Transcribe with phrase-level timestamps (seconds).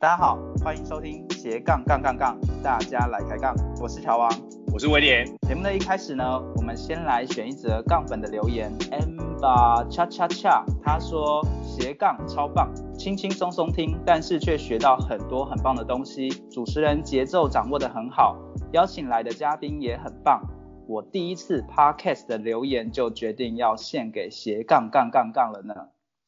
[0.00, 4.30] 大家好，欢迎收听斜杠杠杠杠，大家来开杠，我是乔王，
[4.72, 5.26] 我是威廉。
[5.46, 18.38] 节目的一开始呢，我们先来选一则杠粉的留言，Amber 恰恰恰，他说斜杠超棒，轻轻松松听，但是却学到很多很棒的东西，主持人节奏掌握得很好，
[18.72, 20.40] 邀请来的嘉宾也很棒。
[20.88, 25.74] 我第一次 Podcast 的留言就决定要献给斜杠杠杠杠了呢，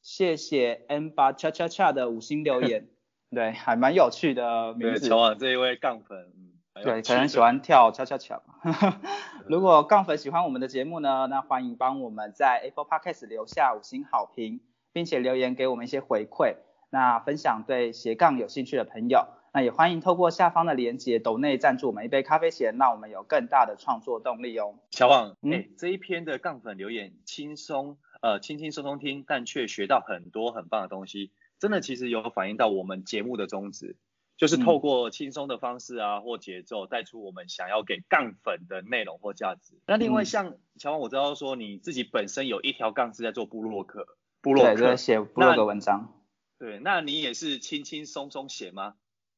[0.03, 2.89] 谢谢 Amber 恰恰恰的五星留言。
[3.35, 5.01] 对，还蛮有趣的名字。
[5.01, 8.43] 对，乔王这一位杠粉，嗯，对，可能喜欢跳恰恰恰。
[9.49, 14.61] 如果杠粉喜欢我们的节目呢，那欢迎帮我们在 Apple Podcast 留下五星好评，
[14.93, 16.57] 并且留言给我们一些回馈。
[16.91, 24.75] 那分享对斜杠有兴趣的朋友，那也欢迎透过下方的连接抖内赞助我们一杯咖啡钱，让我们有更大的创作动力哦。
[24.91, 31.31] 小王，嗯、欸，这一篇的杠粉留言轻松，呃，轻轻松松听，但却学到很多很棒的东西。
[31.63, 33.95] 真的其实有反映到我们节目的宗旨，
[34.37, 39.75] 就是透过轻松的方式啊、嗯、或节奏带出我们想要给杠粉的内容或价值。
[39.87, 44.09] 那另外像乔王，我知道说你自己本身有一条杠是在做部落客，
[44.41, 46.13] 部落客写部落格文章。
[46.59, 48.95] 对，那你也是轻轻松松写吗？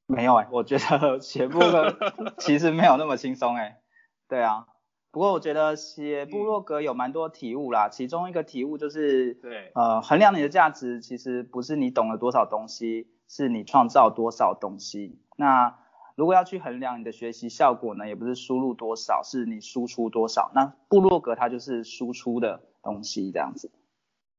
[0.06, 3.82] 没有哎、欸，我觉得写部落格 其实没有那么轻松哎。
[4.28, 4.66] 对啊。
[5.14, 15.20] 不过我觉得写部落格有蛮多体悟啦，其中一个体悟就是，对，呃，衡量你的价值其实不是你懂了多少东西，是你创造多少东西。
[15.36, 15.78] 那
[16.16, 20.50] 如果要去衡量你的学习效果呢，也不是输入多少，是你输出多少。
[20.52, 23.70] 那部落格它就是输出的东西这样子。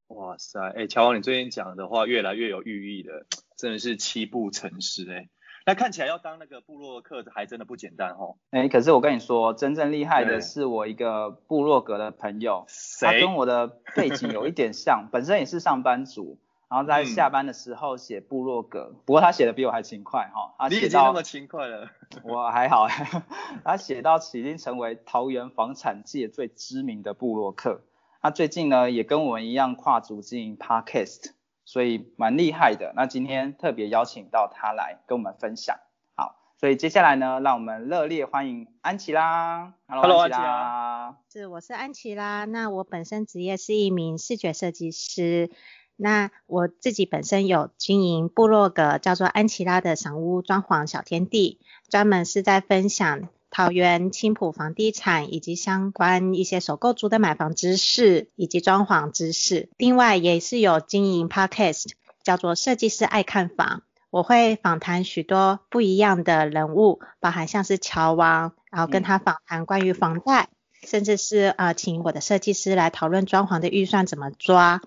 [0.07, 3.25] 哇塞，哎，乔王，你最近讲的话越来越有寓意了，
[3.55, 5.29] 真的是七步成诗哎。
[5.67, 8.35] 那看起来要当那个部落客还真的不简单哦。
[8.51, 12.67] 哎、欸，可是我跟你说，真正厉害的是我一个部落格的朋友，
[13.01, 16.37] 他跟我的背景有一点像， 本身也是上班族，
[16.69, 20.53] 然后在下班的时候写部落格，嗯、不过他写的比我还勤快哈。
[20.59, 21.89] 他写到你已经那么勤快了，
[22.23, 22.87] 我还好。
[23.65, 27.81] 他写到已经成为桃园房产界最知名的部落客。
[28.21, 31.31] 他最近呢也跟我们一样跨足经营 Podcast。
[31.65, 35.77] 所以蛮厉害的，那今天特别邀请到他来跟我们分享。
[36.15, 39.73] 好，所以接下来呢，让我们热烈欢迎安琪拉。
[39.87, 41.17] Hello，安琪拉。
[41.33, 42.45] 是，我是安琪拉。
[42.45, 45.49] 那我本身职业是一名视觉设计师。
[45.97, 53.29] 那我自己本身有经营部落格，叫做安琪拉的赏屋装潢小天地，专门是在分享。
[53.55, 61.85] 桃园青浦房地产以及相关一些首购族的买房知识以及装潢知识，另外也是有经营 Podcast，
[62.21, 70.49] 叫做设计师爱看房，我会访谈许多不一样的人物，包含像是乔王，然后跟他访谈关于房贷，
[70.83, 74.81] 嗯、甚至是呃请我的设计师来讨论装潢的预算怎么抓。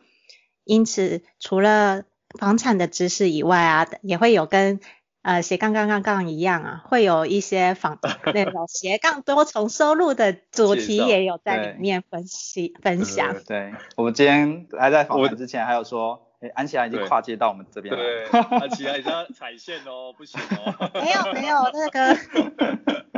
[0.64, 2.02] 因此，除了
[2.38, 4.80] 房产的知识以外啊，也会有跟
[5.22, 7.98] 呃，斜杠杠杠杠一样啊，会有一些仿
[8.34, 13.36] 那种斜杠多重收入的主题也有在里面分析分享。
[13.46, 16.24] 对，我们今天还在访谈之前还有说。
[16.40, 18.00] 哎，安琪拉已经跨界到我们这边了。
[18.00, 18.24] 对，
[18.60, 20.72] 安琪拉已经要踩线哦，不行哦。
[20.94, 22.16] 没有没有，那个，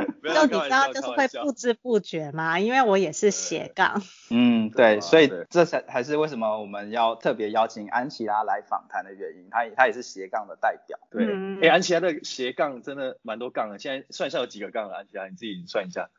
[0.29, 4.01] 就你知道，就是会不知不觉嘛，因为我也是斜杠。
[4.29, 10.99] 嗯，对，所以这才还是为什么我们要特别邀请安琪拉来访谈的原因，他他也是斜杠的代表。
[11.09, 11.25] 对，
[11.61, 16.09] 哎，安琪拉的斜杠真的蛮多杠的，现在算一下有几个杠了，安琪拉你自己算一下。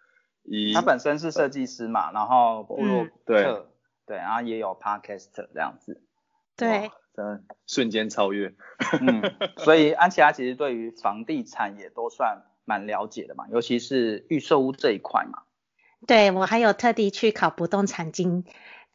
[0.45, 3.69] 一，他本身是设计师嘛，然后部落客，
[4.07, 6.03] 对，然后也有 podcast 这样子。
[6.57, 8.53] 对，真的瞬间超越。
[9.01, 9.23] 嗯，
[9.59, 15.43] 所以安琪拉其实对于房地产也都算蛮了解的嘛，尤其是预售屋这一块嘛。
[16.07, 18.45] 对，我还有特地去考不动产经，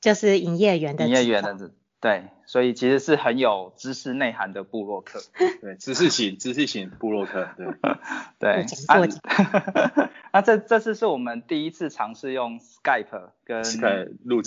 [0.01, 1.05] 就是营业员的。
[1.07, 1.71] 营业员的，
[2.01, 5.19] 对，所以其实是很有知识内涵的部落客。
[5.61, 7.47] 对，知识型，知识型部落客。
[7.55, 7.67] 对，
[8.39, 8.65] 对。
[8.87, 8.97] 啊，
[10.31, 13.63] 那 这这次是我们第一次尝试用 Skype 跟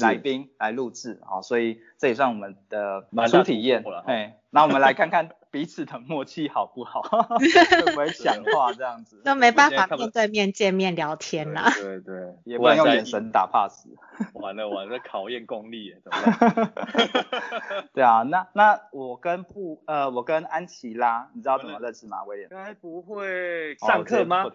[0.00, 3.84] 来宾来录制啊，所以这也算我们的初体验。
[4.06, 5.28] 哎，那我们来看看。
[5.52, 7.02] 彼此的默契好不好？
[7.02, 9.20] 会不会讲话这样子？
[9.24, 11.68] 都没办法面对面见面聊天啦。
[11.74, 13.88] 对对，对，也不能用眼神打 pass。
[14.34, 16.70] 完了完了，考验功力耶，怎么
[17.92, 22.22] 对啊，那那我跟布呃，我跟安琪拉，你知道怎么认识吗？
[22.24, 22.48] 威廉？
[22.48, 24.44] 该不会上课吗？
[24.44, 24.52] 哦？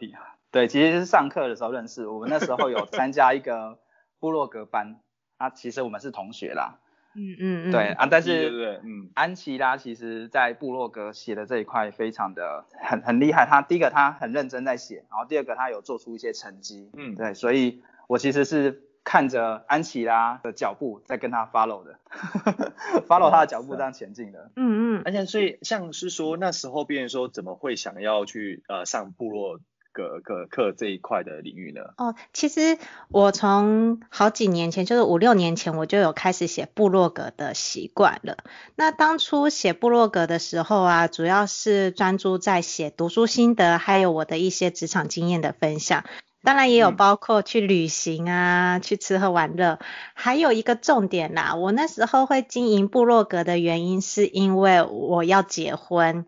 [0.51, 2.07] 对，其实是上课的时候认识。
[2.07, 3.77] 我们那时候有参加一个
[4.19, 5.01] 部落格班，
[5.37, 6.79] 啊，其实我们是同学啦。
[7.17, 13.45] 嗯嗯嗯，对啊，但是嗯，安琪拉其实在部落格写的这一块非常的很很厉害。
[13.45, 16.89] 他第一个他很认真在写，然后第二个他有做出一些成绩。
[16.93, 21.99] 嗯，对，所以我其实是看着安琪拉的脚步在跟他 follow 的，
[23.07, 24.51] follow 他的脚步这样前进的。
[24.55, 29.59] 嗯嗯，而且所以像是说那时候别人说怎么会想要去呃上部落
[29.93, 31.81] 格格课这一块的领域呢？
[31.97, 38.37] 哦，其实我从好几年前，就是五六年前，我就有开始写部落格的习惯了。
[38.75, 46.03] 那当初写部落格的时候啊，主要是专注在写读书心得，还有我的一些职场经验的分享。
[46.45, 49.79] 当然也有包括去旅行啊，嗯、去吃喝玩乐。
[50.13, 56.25] 还有一个重点啦，我那时候会经营部落格的原因，是因为我要结婚。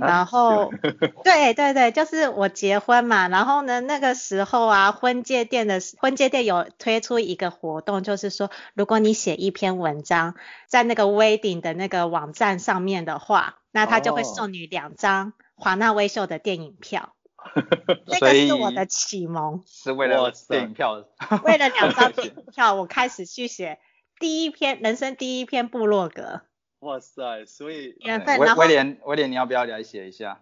[0.00, 0.70] 然后，
[1.24, 10.34] 对对对，就是我结婚嘛，然后呢，那个时候啊，婚介店的婚介店有推出一个活动，就是说，如果你写一篇文章
[10.66, 17.14] 在那个 wedding 的那个网站上面的话，那他就会送你两张华纳威秀的电影票。
[18.06, 21.04] 那个是我的启蒙，是为了电影票，
[21.44, 23.78] 为了两张 电影票，我开始去写
[24.18, 26.42] 第一篇人生第一篇部落格。
[26.80, 30.40] 哇塞，所以威威廉威廉，你要不要来写一下？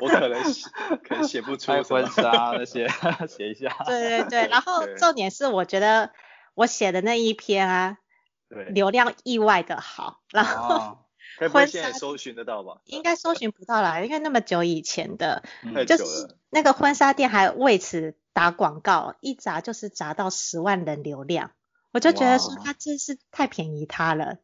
[0.00, 0.70] 我可能写
[1.02, 2.86] 可能写不出婚纱那些，
[3.26, 3.68] 写一下。
[3.84, 6.12] 对对对，然后重点是我觉得
[6.54, 7.98] 我写的那一篇啊，
[8.48, 10.98] 对，流量意外的好，然后
[11.38, 12.80] 婚纱搜寻得到吧？
[12.84, 15.42] 应该搜寻不到啦，因为那么久以前的，
[15.86, 21.52] 就是那个婚纱店还为此打广告，一砸就是砸到十万人流量。
[21.92, 24.38] 我就觉得说他真是太便宜他了。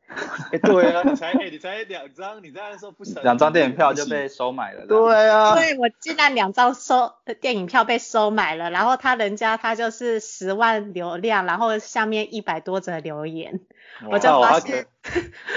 [0.52, 3.22] 哎，对啊，你才哎，你才两张，你这样说不省。
[3.22, 4.86] 两张电影票就被收买了。
[4.86, 5.54] 对啊。
[5.54, 13.60] 对，我竟然两张收电影票被收买了，然后他人家他就是十万流量，然后下面一百多则留言，
[14.10, 14.86] 我就发现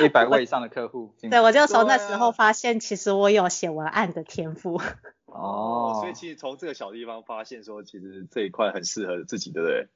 [0.02, 1.14] 一百位以上的客户。
[1.30, 4.80] 对，我就从那时候发现，其实我有写文案的天赋。
[5.26, 5.98] 哦。
[6.00, 9.88] 所以其实从这个小地方发现说，其实这一块很适合自己，对不对？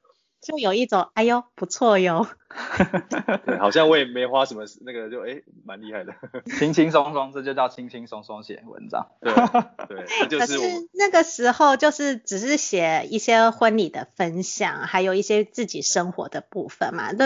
[0.46, 2.28] 就有一种哎呦不错哟，
[3.48, 6.14] 对，好像我也没花什么那个就哎蛮厉害的，
[6.60, 10.06] 轻轻松松，这就叫轻轻松松写文章，对对，
[10.40, 10.60] 可是
[10.94, 17.26] 那个时候就是只是写一些婚礼的分享，还有一些自己生活的部分嘛，都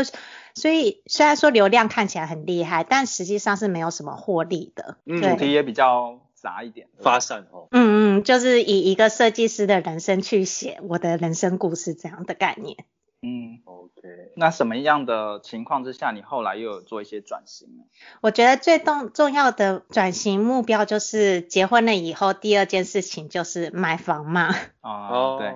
[0.56, 12.86] 所以虽然说流量看起来很厉害，但实际上是没有什么获利的，嗯，主题也比较杂一点，发散哦，嗯嗯，就是以一个设计师的人生去写我的人生故事这样的概念。
[13.22, 14.32] 嗯，OK。
[14.36, 17.84] 那什么样的情况之下，你后来又有做一些转型呢？
[18.22, 24.56] 我觉得最重重要的转型目标就是结婚了以后，第二件事情就是买房嘛。
[24.82, 25.54] 哦，对。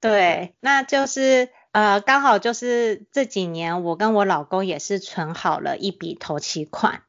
[0.00, 7.02] 对，那就是呃，刚好就是这几年我跟我老公也是存好了一笔头期款。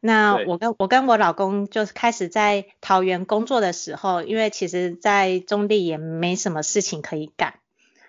[0.00, 7.54] 那我跟我跟我老公就是开始在桃园工作的时候，因为其实在中坜也没什么事情可以干。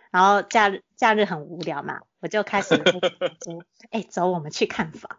[0.09, 3.01] 然后假日假日很无聊嘛，我就开始说，
[3.91, 5.17] 哎，走，我们去看房。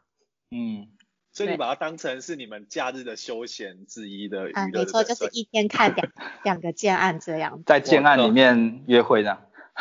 [0.51, 0.89] 嗯，
[1.31, 4.59] 所以你把它当成是你们假日的休闲之一的娱乐。
[4.59, 6.09] 啊，没错，就是一天看两
[6.43, 7.63] 两个建案这样。
[7.67, 9.37] 在建案里面约会的。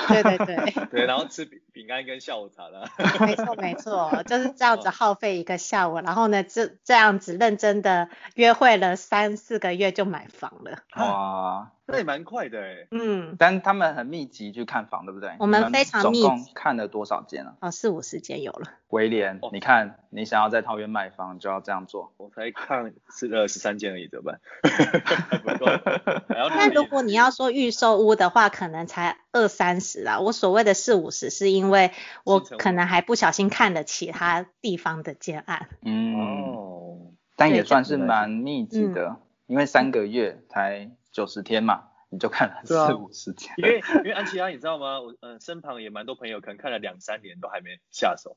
[0.10, 0.74] 对对对。
[0.92, 2.90] 对，然后吃饼饼干跟下午茶的。
[3.26, 10.80] 没错没错，就是这样子耗费一个下午，然后呢，这这样子认真的约会了三四个月就买房了。
[10.98, 11.72] 哇。
[11.86, 15.36] 那也蛮快的哎，嗯，但他们很密集去看房，对不对？
[15.40, 17.56] 我们非常密集，总共看了多少间啊？
[17.60, 18.72] 哦，四五十间有了。
[18.88, 22.14] 威廉，你看，你想要在桃园买房，就要这样做。
[22.16, 24.40] 我才看是呃十三间而已，怎么办？
[26.30, 30.22] 那如果你要说预售屋的话，可能才二三十啊。
[30.22, 31.92] 我所谓的四五十，是因为
[32.24, 35.68] 我可能还不小心看了其他地方的建案。
[35.82, 36.98] 嗯，哦，
[37.36, 40.90] 但也算是蛮密集的，因为三个月才。
[41.14, 43.54] 九十天嘛，你就看了四五十天。
[43.58, 45.00] 因为因为安琪拉，你知道吗？
[45.00, 48.36] 我嗯身旁也蛮多朋友，可能看了两三年都还没下手，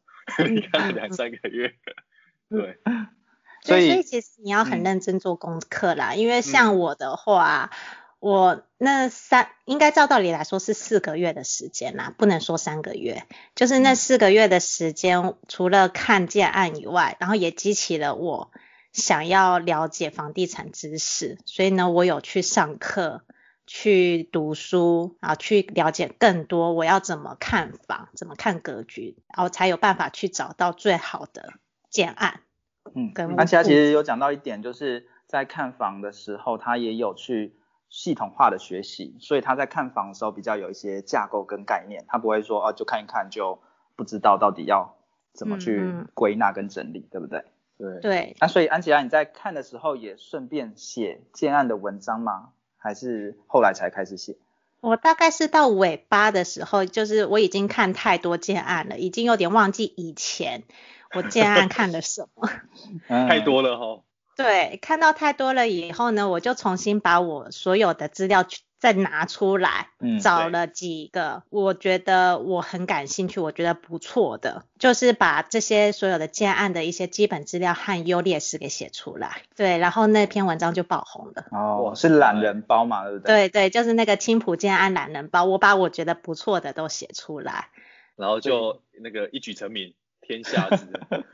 [0.49, 1.75] 你 看了两三个月。
[2.49, 2.78] 对，
[3.62, 7.78] 所以所以其实你要很认真做功课啦，嗯、因为像我的话，嗯、
[8.21, 13.25] 我那三应该照道理来说是四个月的时间啦，不能说三个月，
[13.56, 18.52] 就是那四个月的时间，嗯、除了看建案以外，然后也激起了我
[18.97, 23.23] 想要了解房地产知识，所以呢，我有去上课。
[23.69, 31.55] 去读书啊，去了解更多，我要怎么看房，怎么看格局，然后才有办法去找到最好的
[31.91, 32.43] 建案。
[32.95, 37.57] 嗯，安琪拉其实有讲到一点，就是在看房的时候，他也有去
[37.91, 43.59] 系统化的学习，所以他在看房的时候比较有一些架构跟概念，他不会说哦、啊、就看一看就
[43.97, 44.95] 不知道到底要
[45.35, 47.45] 怎么去归纳跟整理，嗯、对不对？
[47.78, 48.00] 对。
[48.00, 48.37] 对。
[48.40, 52.50] 那所以安琪拉你在看的时候也顺便写建案的文章吗？
[52.78, 54.37] 还是后来才开始写。
[54.80, 60.62] 我大概是到尾巴的时候，就是我已经看太多建案了，已经有点忘记以前
[61.14, 62.49] 我建案看了什么。
[63.09, 64.02] 太多了哈。
[64.37, 68.61] 对，看到太多了以后呢，我就重新把我所有的资料去。
[68.87, 69.88] 再拿出来，
[70.23, 79.43] 找了几个我觉得我很感兴趣，我觉得不错的，就是把这些所有的建案的一些基本资料和优劣势给写出来。
[79.57, 81.47] 对，然后那篇文章就爆红了。
[81.50, 83.49] 哦，是懒人包嘛，对不对？
[83.49, 87.71] 对对，就是那个青浦建案懒人包，我把我觉得不错的都写出来，
[88.14, 90.87] 然后就那个一举成名天下知。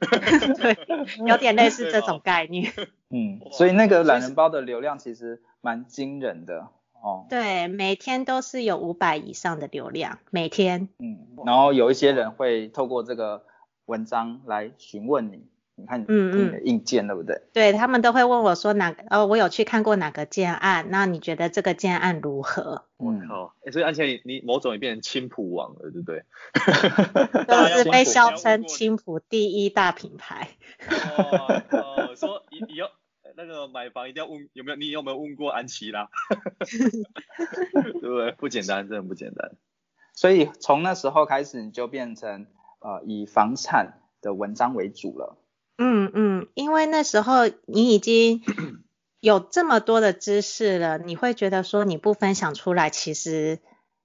[0.56, 0.78] 对，
[1.26, 2.73] 有点类似这种概念。
[3.11, 6.68] 嗯，所以那个懒人包的流量其实蛮惊人的。
[7.02, 10.88] 哦，对，每天都是有五百以上的流量，每天。
[11.00, 13.42] 嗯，然后有一些人会透过这个
[13.87, 15.44] 文章来询问你，
[15.75, 17.42] 你看你的硬件，嗯嗯，对不对？
[17.52, 22.85] 对，他们都会问我说哪个，哦，我有去看过哪个建案，那你觉得这个建案如何？
[22.99, 26.23] 我靠，欸，所以而且你某种也变成青埔王了，对不对？
[27.49, 30.50] 都是被笑称青埔第一大品牌。
[30.88, 32.88] 哦，哦，说以以后。
[33.36, 36.08] 那个买房一定要问有没有，你有没有问过安琪拉？
[36.60, 38.32] 对不对？
[38.32, 39.52] 不简单，真的不简单。
[40.14, 42.46] 所以从那时候开始，你就变成
[42.80, 45.38] 呃以房产的文章为主了。
[45.78, 48.42] 嗯嗯，因为那时候你已经
[49.20, 53.58] 有这么多的知识了，你会觉得说你不分享出来，其实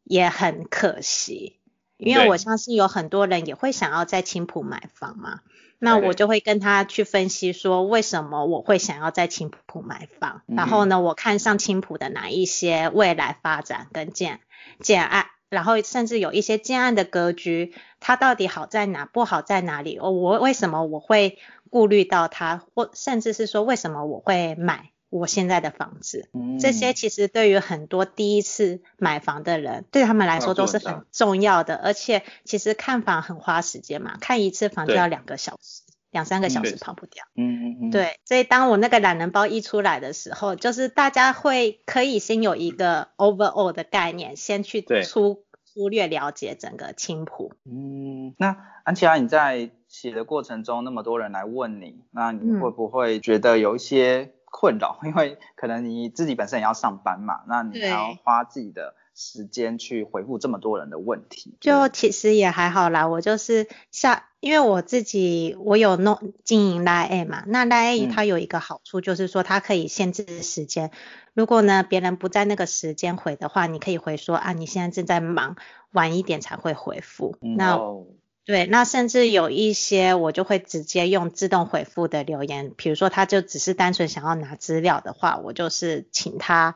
[0.04, 1.60] 也很可惜。
[1.98, 5.42] 因为我相信有很多人也会想要在青浦买房嘛。
[5.80, 14.40] 那我就会跟他去分析说，为什么我会想要在青浦买房，嗯、然后呢，我看上青浦的哪一些未来发展跟建
[14.80, 20.00] 建案，然后甚至有一些建案的格局，它到底好在哪，不好在哪里？
[20.00, 21.38] 我为什么我会
[21.70, 24.92] 顾虑到它，或甚至是说为什么我会买？
[25.10, 31.76] 我现在的房子，嗯、这些其实对于很多第一次买房的人，对他们来说都是很重要的。
[31.76, 37.24] 而且其实看房很花时间嘛，看一次房就要两个小时，两三个小时跑不掉。
[37.36, 37.90] 嗯嗯嗯。
[37.90, 47.54] 对，所以当我那个懒人包一出来的时候，就是大家会可以先有一个 overall 的概念，先去粗粗略了解整个青浦。
[47.64, 54.34] 嗯，那安琪拉你在写的过程中，那么多人来问你，那你会不会觉得有一些？
[54.50, 61.56] 困扰， 因为可能你自己本身也要上班嘛，那你还要花自己的时间去回复这么多人的问题。
[61.60, 70.92] 就其实也还好啦，我就是下，因为我自己我有弄经营 LINE 嘛，那 LINE 它有一个好处就是说它可以限制时间，嗯、
[71.34, 75.56] 如果呢别人不在那个时间回的话，你可以回说啊，你现在正在忙，
[75.92, 77.38] 晚一点才会回复。
[77.42, 77.80] 嗯、那。
[78.48, 86.76] 哦对，那甚至有一些我就会直接用自动回复的留言，比如说他就只是单纯想要拿资料的话，我就是请他，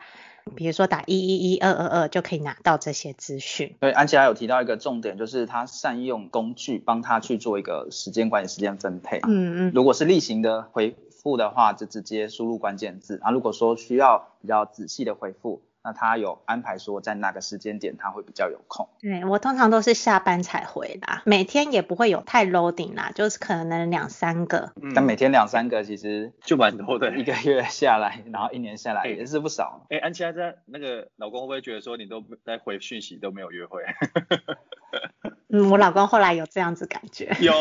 [0.53, 3.77] 比如说打一一一二二二就可以拿到这些资讯。
[3.79, 9.19] 对，安琪拉有提到一个重点，就是他善用工具帮他去做一个时间管理、时间分配。
[9.23, 9.71] 嗯嗯。
[9.73, 13.31] 如果是例行的回复的话，就直接输入关键字啊。
[13.31, 15.61] 如果说需要比较仔细的回复。
[15.83, 18.87] 那他有安排说在哪个时间点他会比较有空？
[18.99, 24.71] 对，我通常都是下班才回啦，每天也不会有太 loading 啦，就是可能两三个。
[24.81, 29.85] 嗯，但每天两三个其实就蛮多的，一个月下来，然后一年下来也是不少。
[29.89, 33.81] 哎、欸，安琪拉在那个老公会不会觉得说你都在回讯息都没有约会？
[35.53, 37.35] 嗯，我老公后来有这样子感觉。
[37.41, 37.51] 有，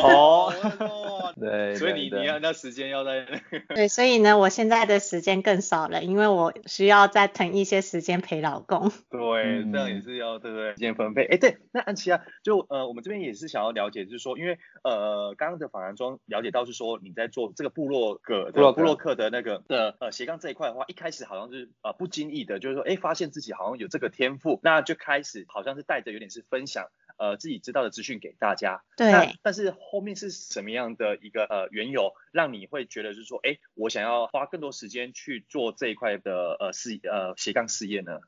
[1.40, 3.26] 对，所以你你要那时间要在。
[3.75, 8.92] 对，所以呢，我现在的时间更少了，因为我需要再腾一些时间陪老公。
[9.11, 10.70] 对，这样也是要对不对？
[10.70, 11.25] 时间分配。
[11.25, 26.87] 哎，对，那安琪啊就呃，我们这边也是想要了解，就是说，因为呃，刚刚的访谈中了解到是说你在做这个部落格的部落克的那个的呃斜杠这一块的话，一开始好像是呃不经意的，就是说，哎，发现自己好像有这个天赋，那就开始好像是带着有点是分享。
[27.18, 28.82] 呃自己知道的资讯给大家。
[28.96, 29.10] 对。
[29.10, 38.18] 那但是后面是什么样的一个呃缘由，让你会觉得就是说，哎，我想要花更多时间去做这一块的呃事呃斜杠事业呢？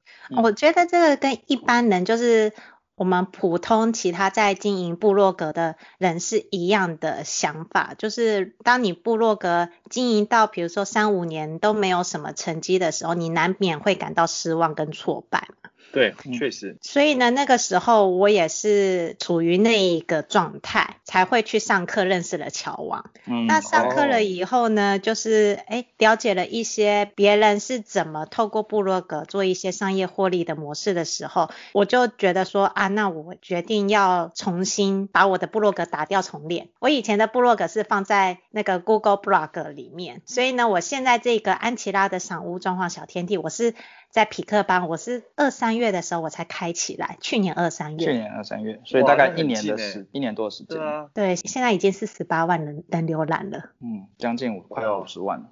[0.43, 2.53] 我觉得这个跟一般人就是。
[2.95, 15.71] 我们普通其他在经营部落格的人是一样的想法，就是当你部落格经营到比如说三五年都没有什么成绩的时候，你难免会感到失望跟挫败嘛。
[15.93, 16.77] 对，确实。
[16.81, 23.11] 所以呢，那个时候我也是处于那一个状态，才会去上课认识了乔王。
[23.27, 23.47] 嗯。
[23.47, 36.71] 那上课了以后呢，哦、就是哎，了解了一些别人是怎么透过部落格做一些商业获利的模式的时候，我就觉得说啊，那我决定要重新把我的部落格打掉重练。
[36.79, 43.75] 我以前的部落格是放在那个 Google Blog 里面，所以呢，我现在这个安琪拉的赏屋装潢小天地，我是。
[44.13, 48.05] 在匹克邦，我是二三月的时候我才开起来，去年二三月。
[48.05, 50.77] 去年二三月，所以大概一年的时，一年多的时间。
[50.77, 51.09] 对啊。
[51.15, 53.71] 对，现在已经是十八万人人浏览了。
[53.81, 55.51] 嗯，将近五快要五十万。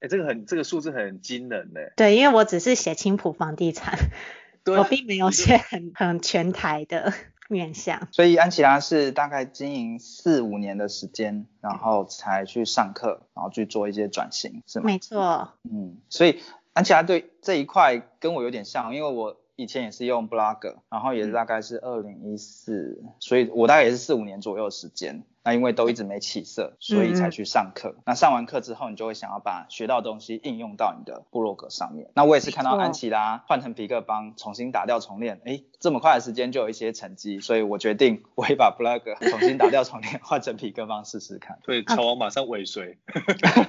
[0.00, 1.78] 欸，这个很，这个数字很惊人呢。
[1.94, 3.96] 对，因为我只是写青浦房地产，
[4.64, 7.12] 对我并没有写很很全台的
[7.48, 8.08] 面向。
[8.10, 14.86] 所以安琪拉是大概经营四五年的时间，然后才去上课，然后去做一些转型，是吗？
[14.86, 15.52] 没错。
[15.62, 16.40] 嗯，所以。
[16.72, 25.24] 安琪拉对这一块跟我有点像，因为我以前也是用 Blogger，然后也是大概是二零一四，所以我大概也是四五年左右的时间。
[25.42, 27.94] 那因为都一直没起色，所以才去上课。
[27.96, 32.10] 嗯、那上完课之后，你就会想要把学到的东西应用到你的部落格上面。
[32.14, 41.58] 那我也是看到安琪拉换成皮克帮，重新打掉重练，哎，这么快的时间就有一些成绩，所以我决定 我会把 blog 重新打掉重练，换成痞客邦试试看。
[41.64, 42.98] 对，乔王马上尾随。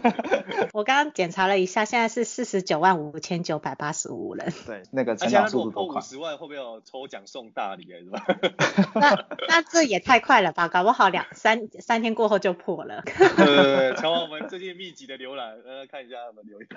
[0.73, 4.53] 我刚刚检查了一下，现在是四十九万五千九百八十五人。
[4.65, 6.01] 对，那个成长速度多快？
[6.01, 8.25] 五十万会不会有抽奖送大礼是吧？
[8.93, 10.67] 那那这也太快了吧？
[10.67, 11.61] 搞不好两三。
[11.79, 13.01] 三天过后就破了。
[13.05, 16.67] 对，瞧我们最近密集的浏览，呃，看一下我们留言。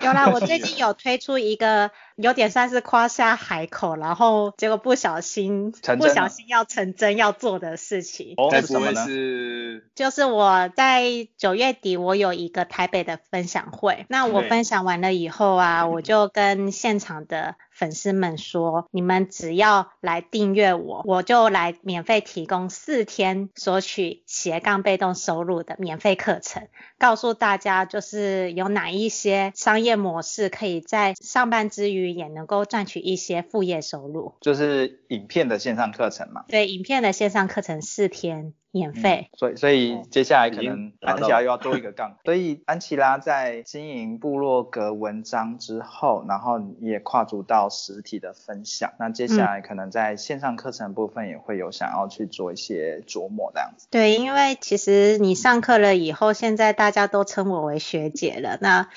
[0.00, 8.32] 有啦，我最近有推出一个有点算是夸下海口，然后结果不小心不小心要成真要做的事情。
[8.38, 9.06] 哦，什么呢？
[9.06, 17.56] 是就是我在九月底我有一个台北的分享会，那我分享完了以后啊，我就跟现场的。
[17.80, 26.68] 粉丝们说，你们只要来订阅我，我就来免费提供四天索取斜杠被动收入的免费课程，
[26.98, 36.44] 告诉大家就是有哪一些商业模式可以在上班之余也能够赚取一些副业收入，就是影片的线上课程嘛。
[36.48, 38.52] 对，影片的线上课程四天。
[38.72, 53.86] 免费、嗯，所以所以接下来可能安琪拉又要多一个杠，所以安琪拉在经营部落格文章之后，然后也跨足到实体的分享，那接下来可能在线上课程部分也会有想要去做一些琢磨这样子。
[53.90, 58.88] 对，因为其实你上课了以后，现在大家都称我为学姐了，那。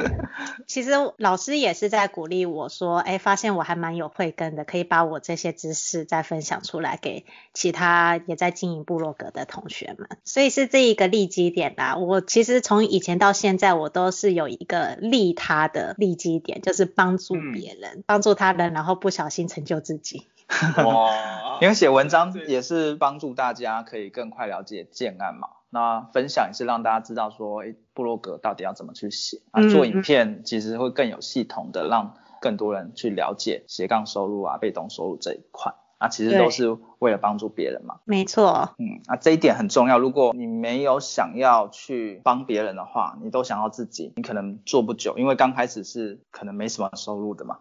[0.66, 10.08] 其实老师也是在鼓励我说，哎，发现我还蛮有慧根的，可以把我这些知识再分享出来给其他也在经营部落格的同学们。
[10.24, 11.96] 所以是这一个利基点啦。
[11.96, 20.26] 我其实从以前到现在，我都是有一个利他的利基点，就是帮助别人，嗯、帮助他人，然后不小心成就自己。
[20.84, 25.48] 哇，因为写文章也是帮助大家可以更快了解建案嘛。
[25.70, 29.62] 那分享也是让大家知道说，诶，部落格到底要怎么去写啊？
[29.68, 38.00] 做影片其实会更有系统的让更多人去了解斜杠收入啊、被动收入这一块啊，其实都是为了帮助别人嘛。
[38.04, 38.74] 没错。
[38.78, 39.98] 嗯，啊，这一点很重要。
[39.98, 47.58] 如果你没有想要去帮别人的话，你都想要自己，你可能做不久，因为刚开始是可能没什么收入的嘛。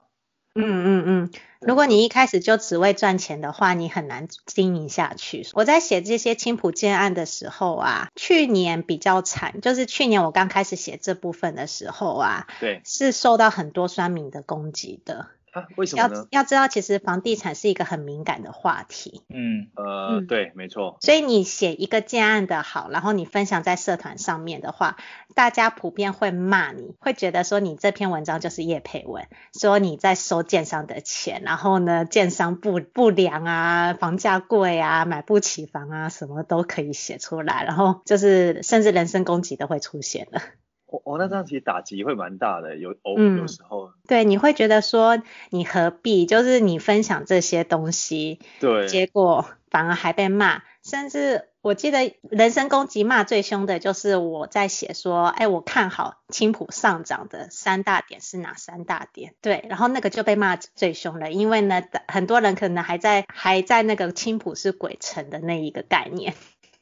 [0.55, 1.31] 嗯嗯嗯，
[1.61, 5.47] 如果你一开始就只为赚钱的话，你很难经营下去。
[5.53, 15.27] 我在写这些青浦建案的时候啊，去年比较惨，就是去年我刚开始写这部分的时候啊，对，是受到很多酸民的攻击的。
[15.59, 16.27] 啊，为什么呢？
[16.31, 19.23] 要要知道，其实房地产是一个很敏感的话题。
[19.29, 20.97] 嗯，呃，对，没错。
[21.01, 24.97] 所以你写一个建案的好，然后你分享在社团上面的话，
[25.35, 40.41] 大家普遍会骂你，会觉得说你这篇文章就是业配文，说你在收建商的钱，然后呢，建商不不良啊，房价贵啊，买不起房啊，什么都可以写出来，然后就是甚至人身攻击都会出现了。
[40.89, 43.87] 哦哦，那这样其实打击会蛮大的，有偶，有时候。
[43.87, 51.45] 嗯，对，你会觉得说你何必，就是你分享这些东西，对，结果反而还被骂，甚至。
[51.61, 59.33] 我记得人身攻击骂最凶的就是我在写说，哎，我看好青浦上涨的三大点是哪三大点？
[59.41, 66.33] 对，然后那个就被骂最凶了，因为呢，很多人可能还在还在那个青浦是鬼城的那一个概念。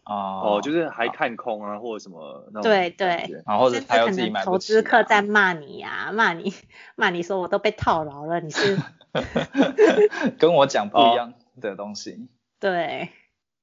[0.07, 2.63] 哦，就是还看空啊，或者什么那种。
[2.63, 6.53] 对对，然后甚至可能投资客在骂你呀，骂你
[6.95, 8.77] 骂你说我都被套牢了，你是
[10.39, 12.29] 跟我讲不一样的东西。
[12.59, 13.09] 对。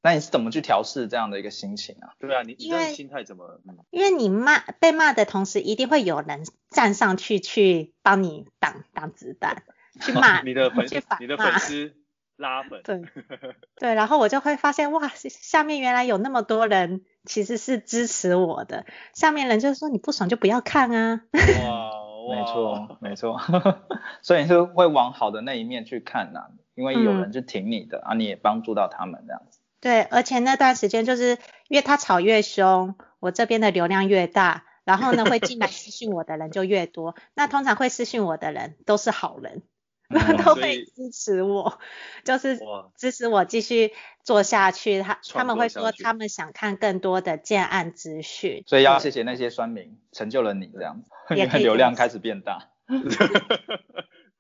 [0.03, 2.13] 那你是怎么去调试这样的一个心情啊？
[2.19, 3.59] 对啊，你你的心态怎么？
[3.91, 9.63] 因为你骂被骂的同时，一定会有人站上去去帮你挡挡子弹，
[10.03, 11.95] 去骂 你的粉，去反骂你的粉丝
[12.37, 12.83] 拉粉。
[12.83, 13.03] 对
[13.77, 18.87] 对，然后我就会发现哇，下面原来有那么多人其实是支持我的。
[19.15, 21.21] 下面人就是说你不爽就不要看啊。
[21.33, 23.39] 哇，哇没错没错，
[24.23, 29.61] 所以你是会往好的那一面去看呐、啊，因为有人是挺你的、嗯、啊，你也帮助到他们这样子。
[29.81, 31.37] 对，而且那段时间就是
[31.69, 37.15] 因为他吵越凶，我这边的流量越大，然后呢会进 来私讯我的人就越多。
[37.35, 39.63] 那通常会私讯我的人都是好人，嗯、
[40.45, 41.79] 都会支持我，
[42.25, 42.59] 就是
[42.97, 45.03] 支持我继续做下去。
[45.03, 52.69] 他他们会说他们想看更多的建案资讯，所以要谢谢那些酸民成就了你这样 子，流量开始变大。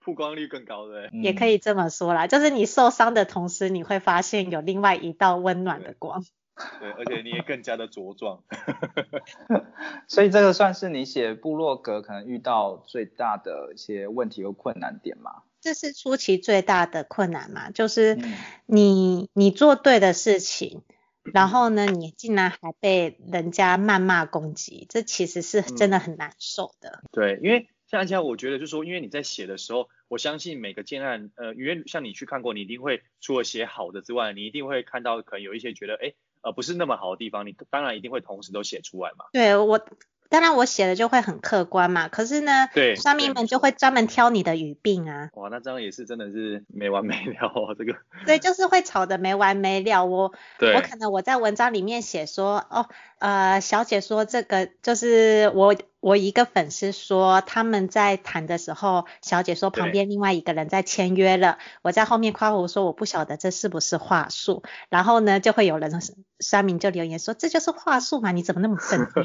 [0.04, 6.22] 曝光率更高的，也可以这么说啦，就是你受伤的同时，你会发现有另外一道温暖的光。
[6.78, 8.42] 对，对，而且你也更加的茁壮。
[10.06, 15.42] 所以这个算是你写部落格可能遇到最大的一些问题和困难点吗？
[15.64, 18.18] 这是初期最大的困难嘛，就是
[18.66, 20.82] 你你做对的事情，
[21.22, 27.00] 然后呢，你竟然还被人家谩骂攻击，这其实是真的很难受的。
[27.02, 27.66] 嗯、对，因为。
[27.86, 39.26] 像这样，我觉得就是说，因为你在写的时候，我相信每个建案，呃，因为像你去看过，你一定会除了写好的之外，你一定会看到可能有一些觉得，哎，呃，不是那么好的地方，你当然一定会同时都写出来嘛。
[39.32, 39.78] 对，我。
[40.28, 45.30] 当然我写的就会很客观嘛，可是呢，对，酸民们就会专门挑你的语病啊。
[45.34, 47.94] 哇，那这样也是真的是没完没了哦，这个。
[48.26, 50.04] 对，就是会吵得没完没了。
[50.04, 50.32] 我，
[50.74, 65.92] 我可能我在文章里面写说，哦，呃，小姐说这个就是我，我一个粉丝说他们在谈的时候，小姐说旁边另外一个人在签约了，我在后面夸我说我不晓得这是不是话术，然后呢就会有人
[66.40, 69.24] 酸民就留言说这就是话术嘛，你怎么那么笨的？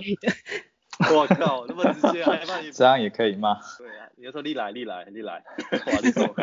[1.16, 3.60] 我靠，那么直接，害怕你 这样也可以吗？
[3.78, 5.44] 对啊，你就说你来，你来，你来，
[5.86, 6.34] 我你讲，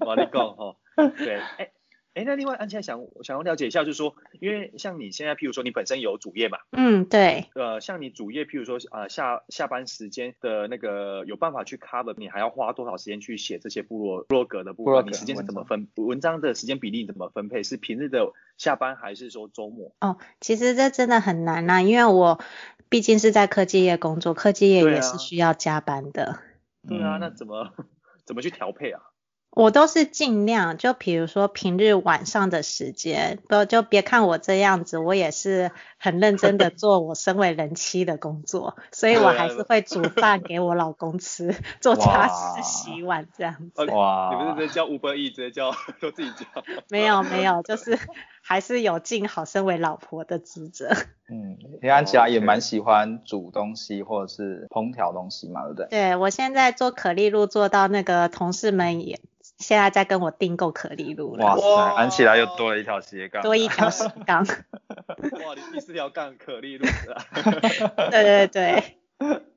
[0.00, 0.76] 我你讲哈。
[1.16, 1.70] 对，哎
[2.14, 6.58] 哎，那另外安琪拉想想要了解一下，就是说，因为像你现在，譬如说你本身有主业嘛？
[6.72, 7.46] 嗯，对。
[7.54, 15.06] 呃，像你主业，譬如说啊、呃、下下班时间的那个有办法去 cover，你还要花多少时间去写这些部落部落格的部分？
[15.06, 15.88] 你时间是怎么分？
[15.96, 17.62] 文章的时间比例怎么分配？
[17.64, 19.92] 是平日的下班还是说周末？
[20.00, 22.40] 哦，其实这真的很难呐、啊，因为我。
[22.88, 26.40] 毕竟是在科技业工作，科技业也是需要加班的。
[26.86, 27.72] 对啊，那怎么
[28.24, 29.02] 怎么去调配啊？
[29.50, 43.84] 我都是尽量，就比如说平日晚上的时间，不就别看我这样子，我也是很认真的 做我身为人妻的工作，所以我还是会煮饭给我老公吃， 做家事、洗碗这样子。
[43.86, 46.62] 哇，你不是直接叫 Uber Eats，直接叫 都自己叫？
[46.88, 47.98] 没有没有，就是
[48.42, 50.90] 还是有尽好身为老婆的职责。
[51.28, 51.58] 嗯，
[51.90, 55.86] 安琪拉也蛮喜欢煮东西或者是烹调东西嘛，对不对？
[55.88, 59.18] 对，我现在做可丽露做到那个同事们也。
[59.58, 61.44] 现在在跟我订购可丽露了。
[61.44, 63.42] 哇塞，安琪拉又多了一条斜杠。
[63.42, 64.44] 多一条斜杠。
[64.46, 67.22] 哇，你第四条杠可丽露啊。
[68.10, 68.98] 对对对。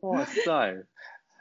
[0.02, 0.84] 哇塞。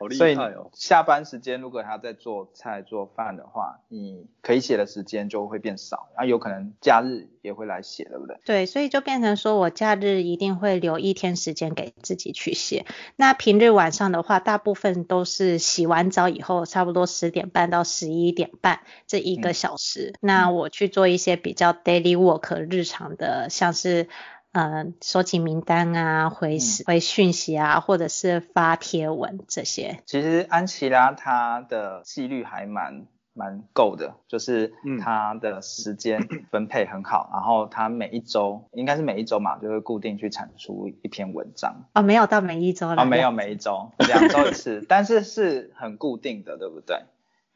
[0.00, 8.38] 好厉害哦、所以下班时间如果他在做菜做饭的话，你可以写的时间就会变少，然后有可能假日也会来写，对不对？
[8.46, 12.86] 对，所以就变成说我假日一定会留一天时间给自己去写。
[13.16, 24.08] 那平日晚上的话，大部分都是洗完澡以后，差不多十点半到十一点半这一个小时，嗯、那我去做一些比较 daily work 日常的，像是。
[24.52, 30.00] 呃，收集名单啊，回回讯息啊，或者是发贴文这些。
[30.06, 41.84] 其实安琪拉她的纪律还蛮蛮够的，就是她的时间 分配很好，嗯、然后她每一周应该是每一周嘛，就会固定去产出一篇文章。
[41.94, 43.00] 哦，没有到每一周了。
[43.00, 47.04] 哦，没有每一周，两周一次， 但是是很固定的，对不对？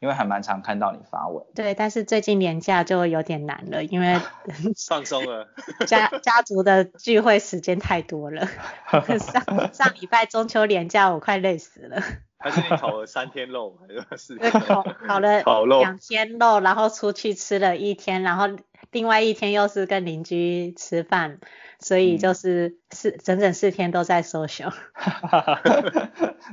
[0.05, 4.21] 因为还蛮常看到你发文，对，但是最近年假就有点难了，因为
[4.87, 5.49] 放松了，
[5.89, 8.47] 家家族的聚会时间太多了。
[9.19, 12.03] 上上礼拜中秋年假我快累死了。
[12.37, 14.51] 还是你烤了三天肉，还是四天？
[14.51, 18.45] 烤烤了烤肉两天肉，然后出去吃了一天，然后
[18.91, 21.39] 另外一天又是跟邻居吃饭，
[21.79, 24.75] 所以就是四、嗯、整整四天都在 social。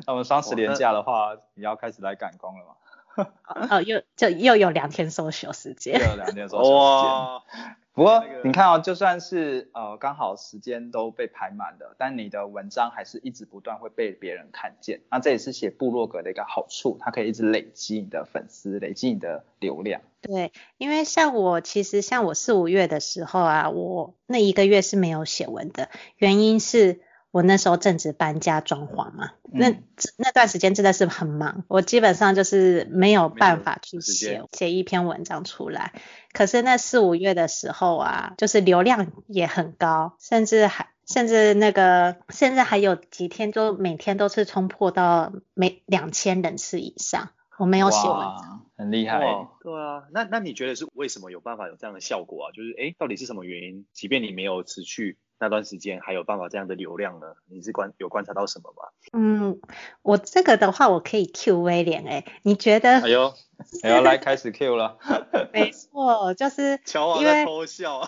[0.08, 2.76] 那我们双十连假的话，你要开始来赶工了吗？
[3.70, 7.76] 哦，又就又有两天 social 时间，又有两天 social 时间。
[7.94, 15.02] 不过你看哦，就算是呃刚好时间都被排满了，但你的文章还是一直不断会被别人看见。
[15.10, 20.02] 那这也是写部落格的一个好处，它可以一直累积你的粉丝，累积你的流量。
[20.22, 27.02] 对，因为像我其实像我四五月的时候啊，我那一个月是没有写文的，原因是。
[27.32, 29.74] 我那时候正值搬家装潢嘛，嗯、那
[30.18, 35.94] 那段时间真的是很忙，我基本上就是没有办法去写写一篇文章出来。
[36.34, 47.30] 可是那四五月的时候啊，就是流量也很高，甚至还甚至那个甚至还有几天就每天都是冲破到每两千人次以上。
[47.58, 49.20] 我没有写文章，很厉害。
[49.62, 52.52] 对啊，那那你觉得是为什么有办法有这样的效果啊？
[52.52, 53.86] 就是诶，到底是什么原因？
[53.94, 55.20] 即便你没有持续。
[55.42, 57.34] 那段时间还有办法这样的流量呢？
[57.50, 58.84] 你是观有观察到什么吗？
[59.12, 59.60] 嗯，
[60.04, 63.02] 我这个的话我可以 Q 威廉哎，你觉得？
[63.02, 63.34] 哎呦，
[63.82, 65.00] 哎呦，来开始 Q 了。
[65.52, 68.08] 没错，就是 乔王在偷笑。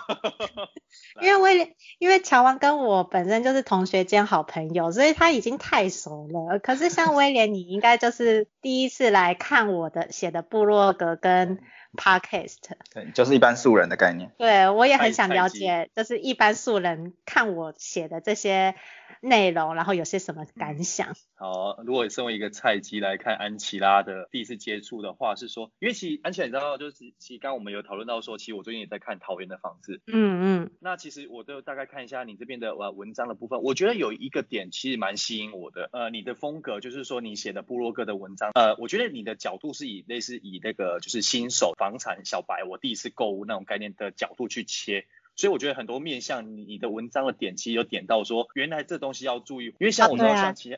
[1.23, 6.59] 因为威廉，因为乔王跟我本身就是同学兼好朋友，所以他已经太熟了。
[6.59, 11.59] 可是像威廉，你应该就是第一次来看我的写的部落格跟。
[11.95, 12.57] Podcast，
[12.93, 14.31] 对，就是一般素人的概念。
[14.37, 18.75] 对，我也很想了解，就是一般素人看我写的这些
[19.21, 21.15] 内容，然后有些什么感想？
[21.35, 30.01] 好，如果身为一个菜鸡来看安琪拉的第一次接触的话，是说，因为其实安琪拉你知道，就是其实刚刚我们有讨论到说，其实我最近也在看桃园的房子。
[30.07, 30.71] 嗯嗯。
[30.79, 45.05] 那其实我都大概看一下你这边的呃文章的部分，我觉得有一个点其实蛮吸引我的，呃，你的风格就是说你写的部落格的文章，呃，我觉得你的角度是以类似以那个就是新手房产小白，我第一次购物那种概念的角度去切。
[45.35, 50.77] 所以我觉得很多面向你的文章的点，其实有点到说，原来这东西要注意，因为像我知道像其他，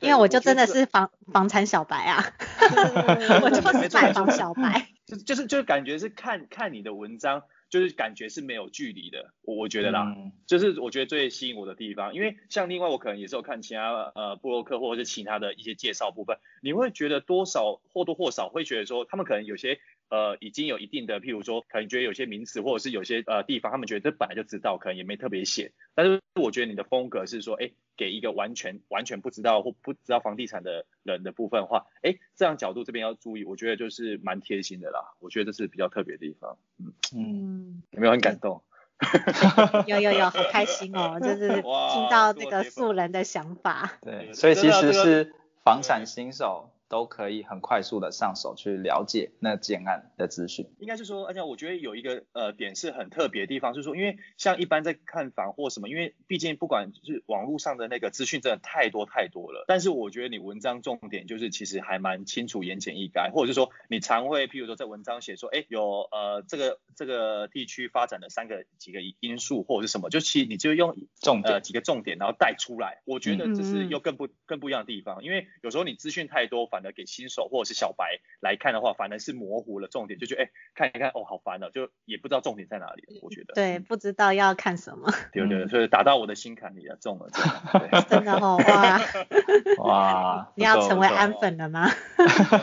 [0.00, 2.24] 因为我就真的是房房产小白啊，
[3.42, 19.80] 我就是买房小白， 就就是就是感觉是看看你的文章，就是感觉是没有距离的，我我觉得啦，嗯、就是我觉得最吸引我的地方，因为像另外我可能也是有看其他呃部落客或者是其他的一些介绍部分，你会觉得多少或多或少会觉得说，他们可能有些。
[20.10, 25.72] 呃，已经有一定的，譬如说，可能觉得有些名词或者是有些呃地方，他们觉得这本来就知道，可能也没特别写。
[25.94, 35.14] 但是我觉得你的风格是说，哎，给一个完全完全不知道或不知道房地产的人的部分的话，哎，这样角度这边要注意，我觉得就是蛮贴心的啦。
[35.20, 36.56] 我觉得这是比较特别的地方。
[36.78, 38.62] 嗯嗯，有没有很感动？
[39.86, 43.98] 有有有，好开心哦，就是听到这个素人的想法。
[44.00, 46.70] 对，所以其实是房产新手。
[46.88, 50.66] 都可以很快速的上手去了解那建案的资讯。
[50.78, 59.66] 应该是说，而且我觉得有一个呃点是很特别的地方，就是说，因为像一般在看房或什么，因为毕竟不管是网络上的那个资讯真的太多太多了。
[59.68, 73.02] 但是我觉得你文章重点就是其实还蛮清楚、言简意赅，或者是说你常会譬如说在文章写说，哎，有呃这个这个地区发展的三个几个因素或者是什么，就其实你就用重点、呃、几个重点然后带出来。
[73.04, 76.77] 我觉得这是又更不更不一样的地方，因为有时候你资讯太多反。
[76.78, 83.02] 反而给新手或者是小白来看的话，反而是模糊了重点，就觉得哎，看一看哦，好烦哦，就也不知道重点在哪里。
[83.20, 85.10] 我觉得对，不知道要看什么。
[85.32, 88.02] 对对，所以打到我的心坎里了，中了，中了。
[88.08, 89.00] 真的哦，哇
[89.82, 91.90] 哇，你要成为安粉了吗？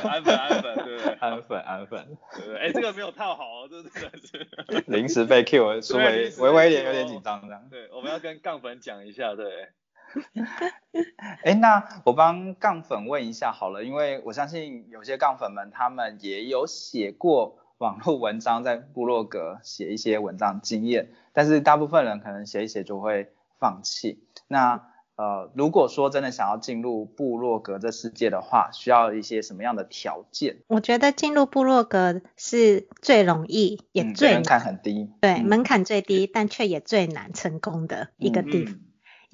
[0.10, 7.68] 安粉安粉，对对，安粉安粉，对哎，这个没有套好哦，这真的是临时被 Q，稍微微微一点有点紧张这样。
[7.70, 9.68] 对，我们要跟杠粉讲一下，对。
[11.44, 24.24] 哎，那我帮杠粉问一下好了，因为我相信有些杠粉们他们也有写过网络文章，在部落格写一些文章经验，但是大部分人可能写一写就会放弃。
[24.48, 30.58] 那呃，如果说真的想要进入部落格这世界的话，需要一些什么样的条件？
[30.68, 38.74] 我觉得进入部落格是最容易，也最难，门槛很低，对，嗯、门槛最低，但却也最难成功的一个地方。
[38.74, 38.82] 嗯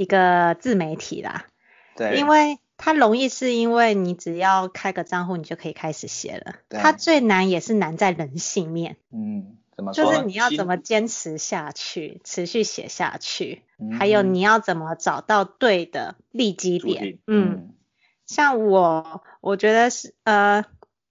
[0.01, 1.45] 一个自媒体啦，
[1.95, 6.55] 对，因为它容易是因为你只要开个账户，你就可以开始写了。
[6.69, 10.05] 对，它最难也是难在人性面，嗯，怎么说？
[10.05, 17.19] 就是你要怎么坚持下去，持续写下去，嗯、还有你要怎么找到对的利基点。
[17.27, 17.73] 嗯，嗯，
[18.25, 20.65] 像我，我觉得是呃，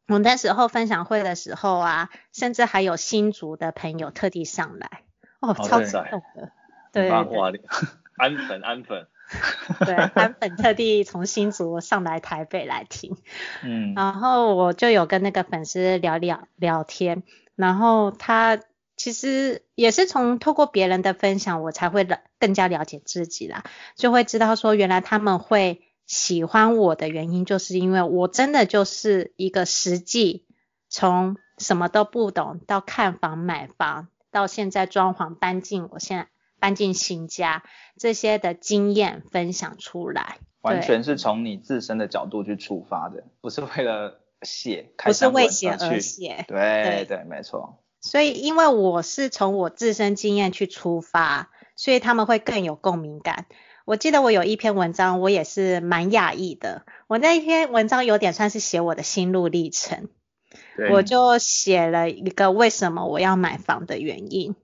[0.09, 5.05] 我那时候分享会的时候啊，甚至还有新竹的朋友特地上来，
[5.38, 6.50] 哦，超感动的，
[6.92, 7.61] 对，对，对。
[8.20, 9.06] 安粉，安粉，
[9.85, 13.16] 对，安粉特地从新竹上来台北来听，
[13.64, 17.22] 嗯，然后我就有跟那个粉丝聊聊聊天，
[17.56, 18.61] 然后他
[18.96, 22.06] 其实也是从透过别人的分享，我才会
[22.38, 23.64] 更加了解自己啦，
[23.96, 30.44] 就会知道说原来他们会喜欢我的原因，就是因为我真的就是一个实际
[30.90, 36.28] 从什么都不懂到看房买房，到现在装潢搬进我现在
[36.60, 37.64] 搬进新家
[37.96, 47.82] 这些的经验分享出来，完全是从你自身的角度去出发的，不是为了写，不是为写而写，对对，对，没错。
[48.02, 53.46] 所以，因为我是从我自身经验去出发，所以他们会更有共鸣感。
[53.84, 56.86] 我记得我有一篇文章，我也是蛮讶异的。
[57.08, 60.08] 我那一篇文章有点算是写我的心路历程，
[60.90, 64.54] 我就写了一个为什么我要买房的原因。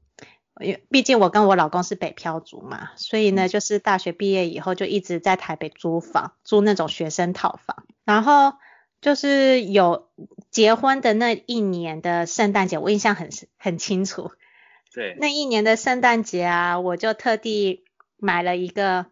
[0.61, 8.55] 因为毕竟我跟我老公是北漂族嘛，所以呢，就是大学毕业以后就一直在台北租房，租那种学生套房，然后。
[9.03, 10.09] 就是有
[10.51, 14.33] 结婚的那一年的圣诞节，我印象很很清楚。
[14.93, 17.85] 对，那一年的圣诞节啊，我就特地
[18.17, 19.07] 买了一个，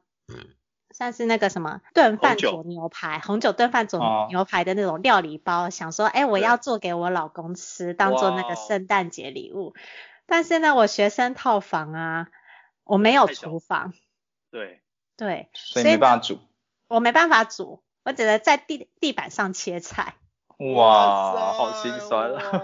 [0.90, 9.74] 算是那个什么炖饭佐牛排，红酒炖饭佐牛排的那种料理包，哦、想说，哎，我要做给我老公吃，当做那个圣诞节礼物。
[10.26, 12.28] 但是呢，我学生套房啊，
[12.84, 13.92] 我没有厨房。
[14.50, 14.82] 对。
[15.16, 15.48] 对。
[15.54, 16.38] 所以没办法煮。
[16.88, 17.82] 我没办法煮。
[18.04, 20.16] 我只能在地地板上切菜，
[20.58, 22.62] 哇，好心酸啊！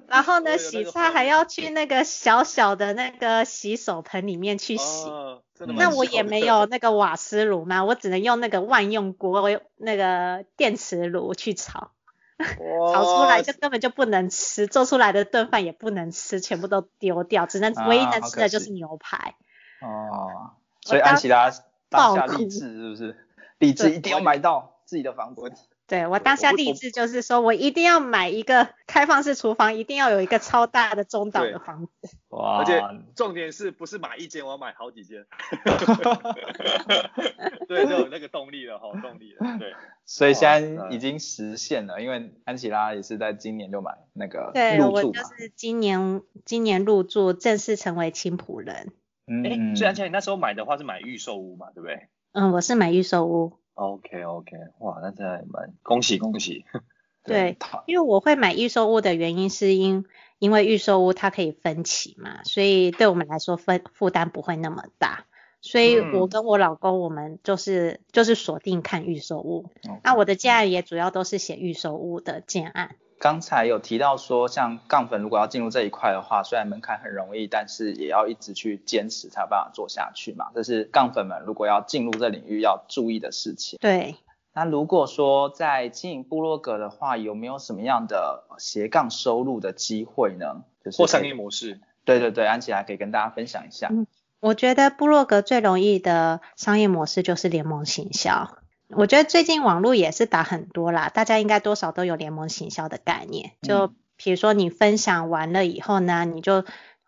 [0.08, 11.90] 然后呢，洗菜还要去那个小小的那个洗手盆里面去洗，哦、那我也没有那个瓦斯炉嘛，我只能用那个万用锅，那个电磁炉去炒，
[12.92, 19.34] 炒出来就根本就不能吃，做出来的炖饭也不能吃，全部都丢掉，只能、啊、唯一能吃的就是牛排。
[19.80, 21.50] 哦，所以安琪拉
[21.88, 23.16] 当下励志是不是？
[23.58, 25.52] 励志一定要买到自己的房子。
[25.88, 31.92] 对，我当下立志就是说，我一定要买一个开放式厨房，一定要有一个超大的中岛的房子。
[32.30, 32.58] 哇！
[32.58, 32.82] 而且
[33.14, 35.24] 重点是不是买一间，我要买好几间。
[37.68, 39.58] 对，就有那个动力了，好动力了。
[39.60, 39.74] 对。
[40.04, 44.92] 所以现在已经实现了，因为安琪拉也是在今年就买那个入住。
[44.92, 48.92] 对，我就是今年今年入住，正式成为青浦人。
[49.28, 49.76] 嗯。
[49.76, 52.08] 所以安琪拉，你那时候买的话是买预售屋嘛，对不对？
[52.32, 53.52] 嗯，我是买预售屋。
[53.76, 56.64] OK OK，哇，那真的蛮恭喜恭喜。
[57.22, 60.04] 对，因为我会买预售屋的原因是因
[60.38, 65.26] 因为预售屋它可以分期嘛，所以对我们来说分负担不会那么大。
[65.60, 69.70] 所以我跟我老公我们就是、嗯、就是锁定看预售屋。
[70.04, 72.96] 那我的建案也主要都是写预售屋的建案。
[73.18, 80.50] 刚才有提到说，像杠粉如果要进入这一块的话，虽然门槛很容易，但是也要一直去坚持才有办法做下去嘛。
[80.54, 83.78] 这是杠粉们如果要进入这领域要注意的事情。
[83.80, 84.16] 对。
[84.52, 90.64] 那如果说在经营部落格的话，有没有什么样的斜杠收入的机会呢？
[90.82, 91.80] 就是或商业模式。
[92.04, 93.88] 对对对，安琪拉可以跟大家分享一下。
[93.90, 94.06] 嗯，
[94.40, 98.56] 我觉得部落格最容易的商业模式就是联盟行销。
[98.88, 103.52] 我觉得最近网络也是打很多啦，大家应该多少都有联盟行销的概念。
[103.62, 106.64] 就比如说你分享完了以后呢，你就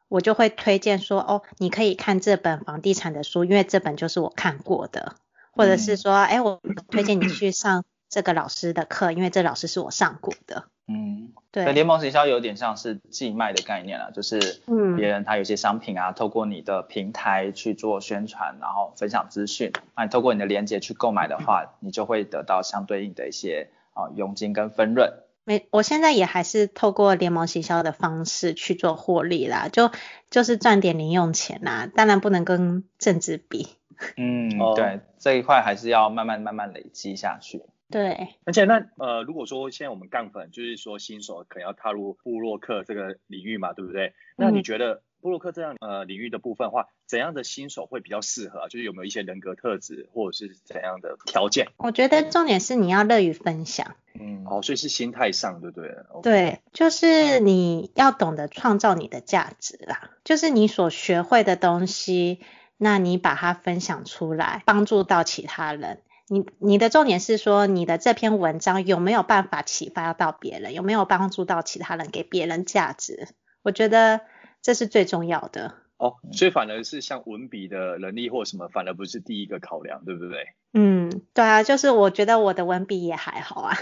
[0.08, 5.14] 我就会推荐说，哦，你可以看这本房地产的书，因为这本就是我看过的，
[5.52, 6.60] 或者是说，哎，我
[6.90, 10.64] 推荐你去上这个老师的课，因为这老师是我上过的。
[10.90, 14.62] 嗯，对，联盟行销有点像是寄卖的概念了，就是
[14.96, 25.12] 别人他有些商品啊，透过你的平台去做宣传，然后分享资讯，那你透过你的链接去购买的话，你就会得到相对应的一些啊佣金跟分润。
[25.44, 29.90] 没，我现在也还是透过联盟行销的方式去做获利啦，就
[30.31, 33.68] 就是赚点零用钱啦，当然不能跟政治比。
[34.16, 37.62] 嗯，对，这一块还是要慢慢慢慢累积下去。
[37.90, 44.12] 对，而且那呃，如果说现在我们杠粉就是说新手可能要踏入布洛克这个领域嘛，对不对？
[44.37, 48.68] 那你觉得布洛克这样呃领域的部分的话，怎样的新手会比较适合？
[48.68, 51.68] 就是有没有一些人格特质或者是怎样的条件？
[51.79, 53.96] 我觉得重点是你要乐于分享。
[54.20, 55.96] 嗯，哦，所以是心态上，对不对？
[56.22, 62.40] 对，就是你要懂得创造你的价值啦，就是你所学会的东西，
[62.77, 66.03] 那你把它分享出来，帮助到其他人。
[66.30, 73.28] 你你的重点是说，你的这篇文章有没有办法启发到别人，有没有帮助到其他人，给别人价值？
[73.62, 74.20] 我觉得
[74.60, 75.74] 这是最重要的。
[75.96, 80.48] 哦，所以反而是像文笔的能力或什么，反而不是第一个考量，对不对？
[80.74, 83.78] 嗯，对啊，就是我觉得我的文笔也还好啊。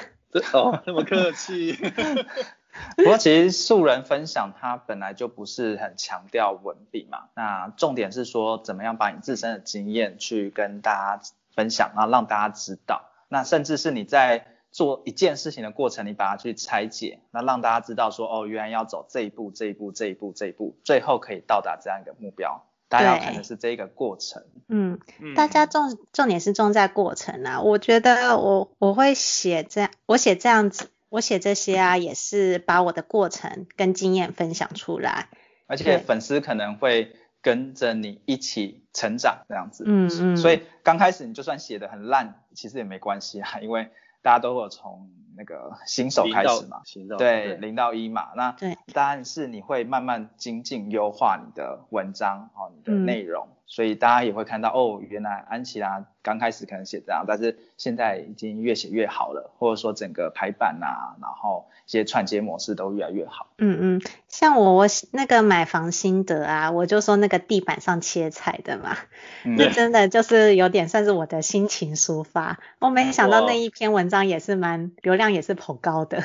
[0.52, 1.76] 哦，那么客气。
[2.96, 11.22] 不过其实素人分享它本来就不是很强调文笔嘛，那重点是说怎么样把你自身的经验去跟大家。
[11.56, 13.10] 分享，然后让大家知道。
[13.28, 22.62] 那甚至是你在做一件事情的过程，你把它去拆解，那让大家知道说，哦，原来要走这一步，这一步，这一步，这一步，最后可以到达这样一个目标。
[22.88, 24.44] 大家要看的是这一个过程。
[24.68, 25.00] 嗯，
[25.34, 27.60] 大家重重点是重在过程啊。
[27.60, 35.30] 我觉得我我会写这样，我写这样子，我写这些啊，也是把我的过程跟经验分享出来。
[35.66, 37.16] 而且粉丝可能会
[37.46, 39.84] 跟着你一起成长这样子。
[39.86, 40.36] 嗯嗯。
[40.36, 43.88] 所以刚开始你就算写的很烂，其实也没关系啊， 因为
[44.20, 46.82] 大家都会从那个新手开始嘛，
[47.16, 53.46] 对，零到一嘛，那对，但是你会慢慢精进优化你的文章，哦，你的内容。
[53.46, 63.48] 嗯所以大家也会看到哦，原来安琪拉刚开始可能写这样，但是现在已经越写越好了，或者说整个排版啊，然后一些串接模式都越来越好。
[63.58, 68.96] 嗯嗯，像我我那个买房心得啊，我就说那个地板上切菜的嘛，
[69.44, 72.60] 嗯、那真的就是有点算是我的心情抒发。
[72.78, 76.22] 我没想到那一篇文章也是蛮流量也是颇高的，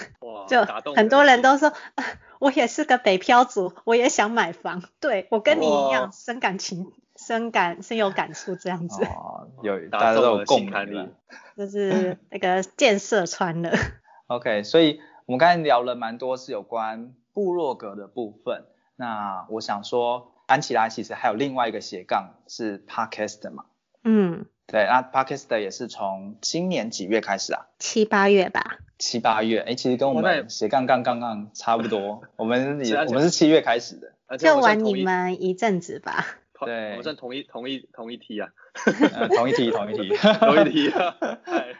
[0.48, 0.64] 就
[0.96, 1.74] 很多人都说。
[2.42, 4.82] 我也是个北漂族，我也想买房。
[5.00, 6.92] 对，我跟你一样，深感情，
[7.26, 9.04] 深感深有感触这样子。
[9.06, 11.10] 哦，有大家都有共感力，
[11.56, 13.72] 就是那个建设穿了。
[14.28, 18.66] OK，所以我们刚才聊了蛮多是有关部落格的部分。
[18.96, 23.66] 那我想说，安琪拉其实还有另外一个斜杠是 Podcast 嘛？
[24.04, 27.68] 嗯，对，那 Podcast 也是从今年几月开始啊？
[27.78, 28.78] 七八月吧。
[28.98, 32.22] 七八月，哎，其实跟我们斜杠杠杠杠差不多。
[32.38, 33.96] 我们也我们是七月开始
[34.28, 36.26] 的，就玩你们一阵子吧。
[36.66, 38.50] 对，我们算同一同一同一梯啊。
[39.36, 40.94] 同一梯 同一梯同一梯。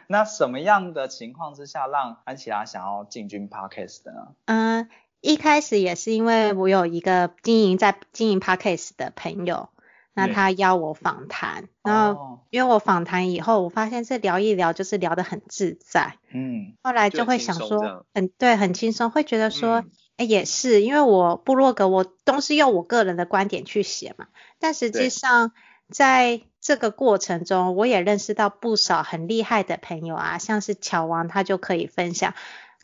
[0.08, 4.34] 那什么样的情况之下让安琪拉想要进军 Podcast 的呢？
[4.46, 4.88] 嗯，
[5.20, 9.68] 一开始也是因为我有一个经营在经营 Podcast 的朋友。
[10.14, 19.86] 那他邀我访谈，嗯、然后约我访谈以后，我发现这聊一聊就是聊得很自在，嗯，后来就会想说，很对，很轻松，会觉得说，
[20.24, 24.26] 也是，因为我部落格我都是用我个人的观点去写嘛，
[24.58, 25.52] 但实际上
[25.90, 32.34] 在这个过程中，我也认识到不少很厉害的朋友啊，像是乔王，他就可以分享。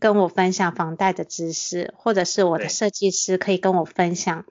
[0.01, 4.45] 跟我分享房贷的知识，或者是我的设计师可以跟我分享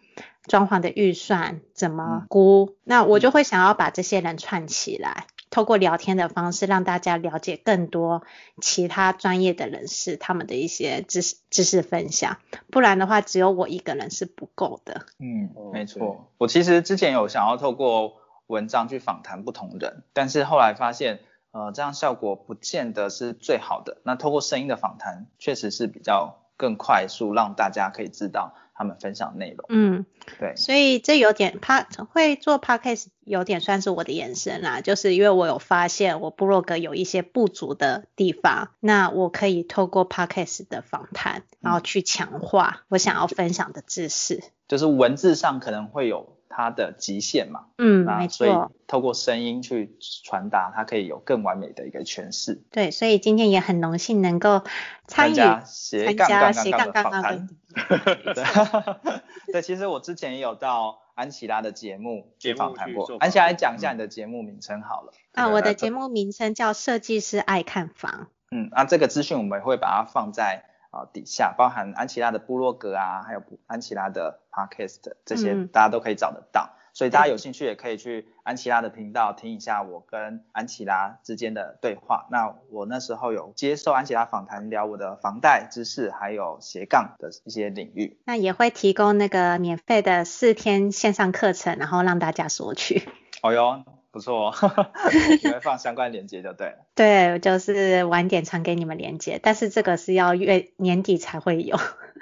[0.46, 8.24] 装潢的预算怎么估，嗯、那我就会想要把这些人串起来，嗯、透过聊天的方式让大家了解更多
[8.62, 12.38] 其他专业的人士他们的一些知识知识分享，
[12.72, 15.06] 不然的话只有我一个人是不够的。
[15.20, 18.18] 嗯，没错，我其实之前有想要透过
[18.48, 21.20] 文章去访谈不同人，但是后来发现。
[21.52, 23.98] 呃，这样效果不见得是最好的。
[24.04, 29.66] 那透过声音的访谈，确实是比较更快速，让大家可以知道他们分享内容。
[29.70, 30.06] 嗯，
[30.40, 30.56] 对。
[30.56, 44.44] 所以这有点 Pod 会做 Podcast 有点算是我的延伸啦，就是因为我有发现我部落格有一些不足的地方，那我可以透过 Podcast 的访谈，然后去强化我想要分享的知识。
[44.68, 46.37] 就是文字上可能会有。
[46.50, 48.52] 它的极限嘛，嗯，没错，所以
[48.88, 52.64] 透过声音去传达，它可以有更完美的一个诠释。
[52.72, 54.64] 对，所以今天也很荣幸能够
[55.08, 55.36] 参与
[55.66, 57.50] 斜杠杠杠杠的访谈。
[59.52, 63.18] 对，其实我之前也有到安琪拉的节目去访谈过。
[63.20, 65.14] 安琪拉来讲一下你的节目名称好了。
[65.34, 68.28] 啊，我的节目名称叫设计师爱看房。
[68.52, 70.64] 嗯，那这个资讯我们会把它放在。
[70.98, 76.72] 啊，底下包含安琪拉的部落格啊，还有安琪拉的 podcast 这些，大家都可以找得到。
[76.72, 82.28] 嗯、所以大家有兴趣也可以去安琪拉的频道听一下我跟安琪拉之间的对话。
[82.32, 88.20] 那我那时候有接受安琪拉访谈，聊我的房贷知识，还有斜杠的一些领域。
[88.26, 93.08] 那也会提供那个免费的四天线上课程，然后让大家索取。
[93.44, 93.84] 哦哟。
[94.18, 94.54] 不错哦，
[95.44, 96.78] 你会放相关链接就对了。
[96.96, 101.78] 对，就是晚点传给你们链接，但是这个是要月年底才会有。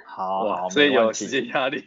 [0.05, 1.85] 好，好，所以有时间压力。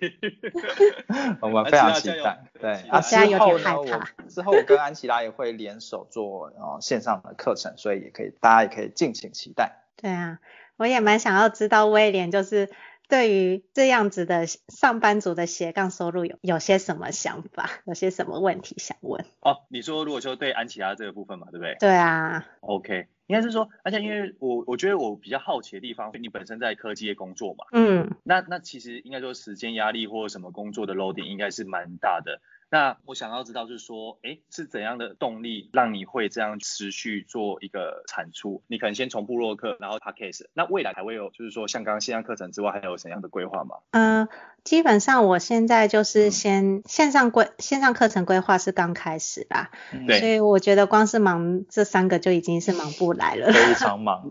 [1.43, 2.43] 我们非常期待。
[2.59, 4.11] 对，啊，现在有点害怕。
[4.29, 9.83] 之后我跟安琪拉也会联手做呃线上的课程，所以也可以大家也可以敬请期待。
[10.01, 10.39] 对啊，
[10.79, 12.71] 我也蛮想要知道威廉就是。
[13.09, 17.71] 对于这样子的上班族的斜杠收入有有些什么想法？
[17.87, 19.25] 有些什么问题想问？
[19.41, 21.77] 哦，你说如果说对安琪拉这个部分嘛，对不对？
[21.81, 22.47] 对啊。
[22.61, 32.41] OK，应该是说，而且因为我我觉得我比较好奇的地方，你本身在科技业工作嘛，嗯，那那其实应该说时间压力或者什么工作的 loading 应该是蛮大的。
[32.71, 38.63] 那我想要知道，就是说，哎，是怎样的动力让你会这样持续做一个产出？
[38.67, 43.77] 你可能先从部落客，然后 podcast，那未来还会有，就是说像刚刚线上课程之外，还有怎样的规划吗？
[43.93, 44.29] 嗯、呃，
[44.65, 49.71] 基本上我现在就是先线上规线上课程规划是刚开始啦，
[50.07, 54.31] 对、嗯，所以我觉得光是忙这三个就已经是忙不来了，非常忙。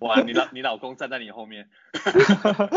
[0.00, 1.68] 哇，你老你老公站在你后面，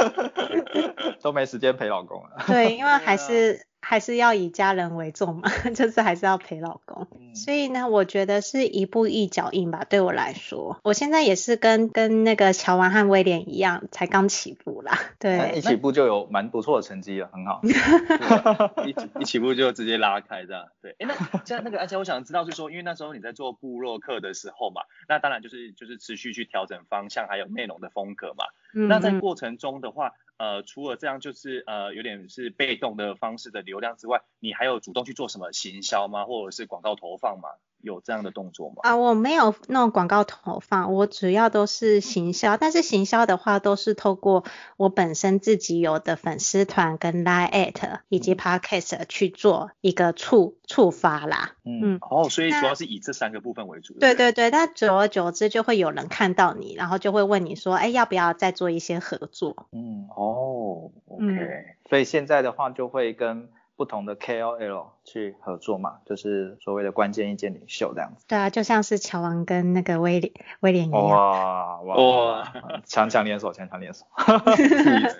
[1.23, 2.43] 都没时间陪老公了。
[2.45, 3.65] 对，因为还是。
[3.89, 7.07] 还是要以家人为重嘛， 就是还是要陪老公。
[7.19, 9.83] 嗯、所以呢，我觉得是一步一脚印吧。
[9.89, 14.99] 对我来说，我现在也是跟跟那个乔王和威廉一样，才刚起步啦。
[15.19, 17.61] 对，一起步就有蛮不错的成绩了，很好。
[18.85, 20.67] 一起一起步就直接拉开这样。
[20.81, 21.13] 对，哎，那
[21.45, 28.45] 这样那个，而且我想知道是说，因为那时候你在做部落客的时候嘛，那当然就是就是持续去调整方向，还有内容的风格嘛。
[28.73, 30.11] 嗯、那在过程中的话。
[30.39, 36.23] 呃，除了这样，就是呃，有点是被动的方式的流量之外，你还有主动去做什么行销吗？
[36.23, 37.49] 或者是广告投放吗？
[37.81, 38.75] 有这样的动作吗？
[38.83, 42.55] 啊，我没有那种广告投放，我主要都是行销。
[42.55, 44.45] 但是行销的话，都是透过
[44.79, 51.57] 我本身自己有的粉丝团跟 Line@ at 以及 Podcast 去做一个触触发啦。
[51.65, 53.93] 嗯，嗯哦，所以主要是以这三个部分为主。
[53.99, 59.67] 对对对，那久而久之就会有人看到你，然后就会问你说，哎，要不要再做一些合作？
[59.73, 61.25] 嗯，哦，OK。
[61.25, 63.49] 嗯，所以现在的话就会跟。
[63.79, 68.25] 不同的 KOL 去合作嘛，就是所谓的关键意见领袖这样子。
[68.27, 71.01] 对啊，就像是乔王跟那个威廉威廉一样。
[71.01, 72.53] 哇哇哇！
[72.83, 74.05] 强强联手，强强联手，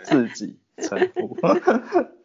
[0.04, 1.38] 自己臣服。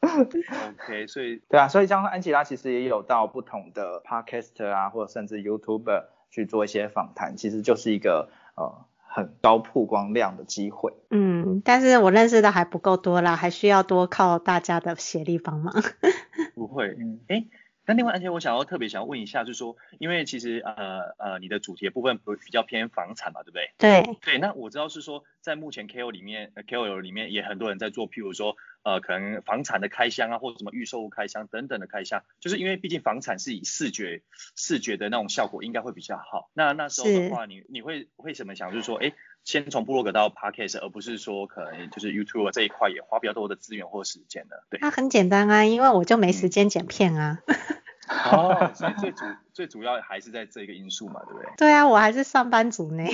[0.02, 8.84] OK，所以对啊，所以像安吉拉其实也有到不同的 Podcaster 啊，或者甚至 YouTuber 去做一些访谈，其实就是一个呃。
[9.14, 15.72] 很高曝光量的机会，嗯，但是我认识的还不够多啦，还需要多靠大家的协力帮忙。
[16.56, 17.44] 不会，嗯，哎。
[17.86, 23.72] 那另外，而且我想要特别想要问一下，就是说，因为其实呃呃，你的主题的部分不比较偏房产嘛，对不对？
[23.78, 24.02] 对。
[24.22, 34.22] 对，那我知道是说，在目前 KOL 里面，KOL 里面也很多人在做，譬如说，呃，可能房产的开箱啊，或者什么预售物开箱等等的开箱，就是因为毕竟房产是以视觉
[34.56, 36.50] 视觉的那种效果应该会比较好。
[36.54, 39.12] 那那时候的话，你你会会什么想就是说，哎，
[39.44, 44.64] 先从部落格到 Podcast，而不是说可能就是 YouTube 这一块也花比较多的资源或时间的？
[44.70, 44.78] 对。
[44.80, 47.38] 那很简单啊，因为我就没时间剪片啊。
[48.08, 51.48] 哦， 所以最主最主要还是在这个因素嘛，对不对？
[51.56, 53.04] 对啊，我还是上班族呢。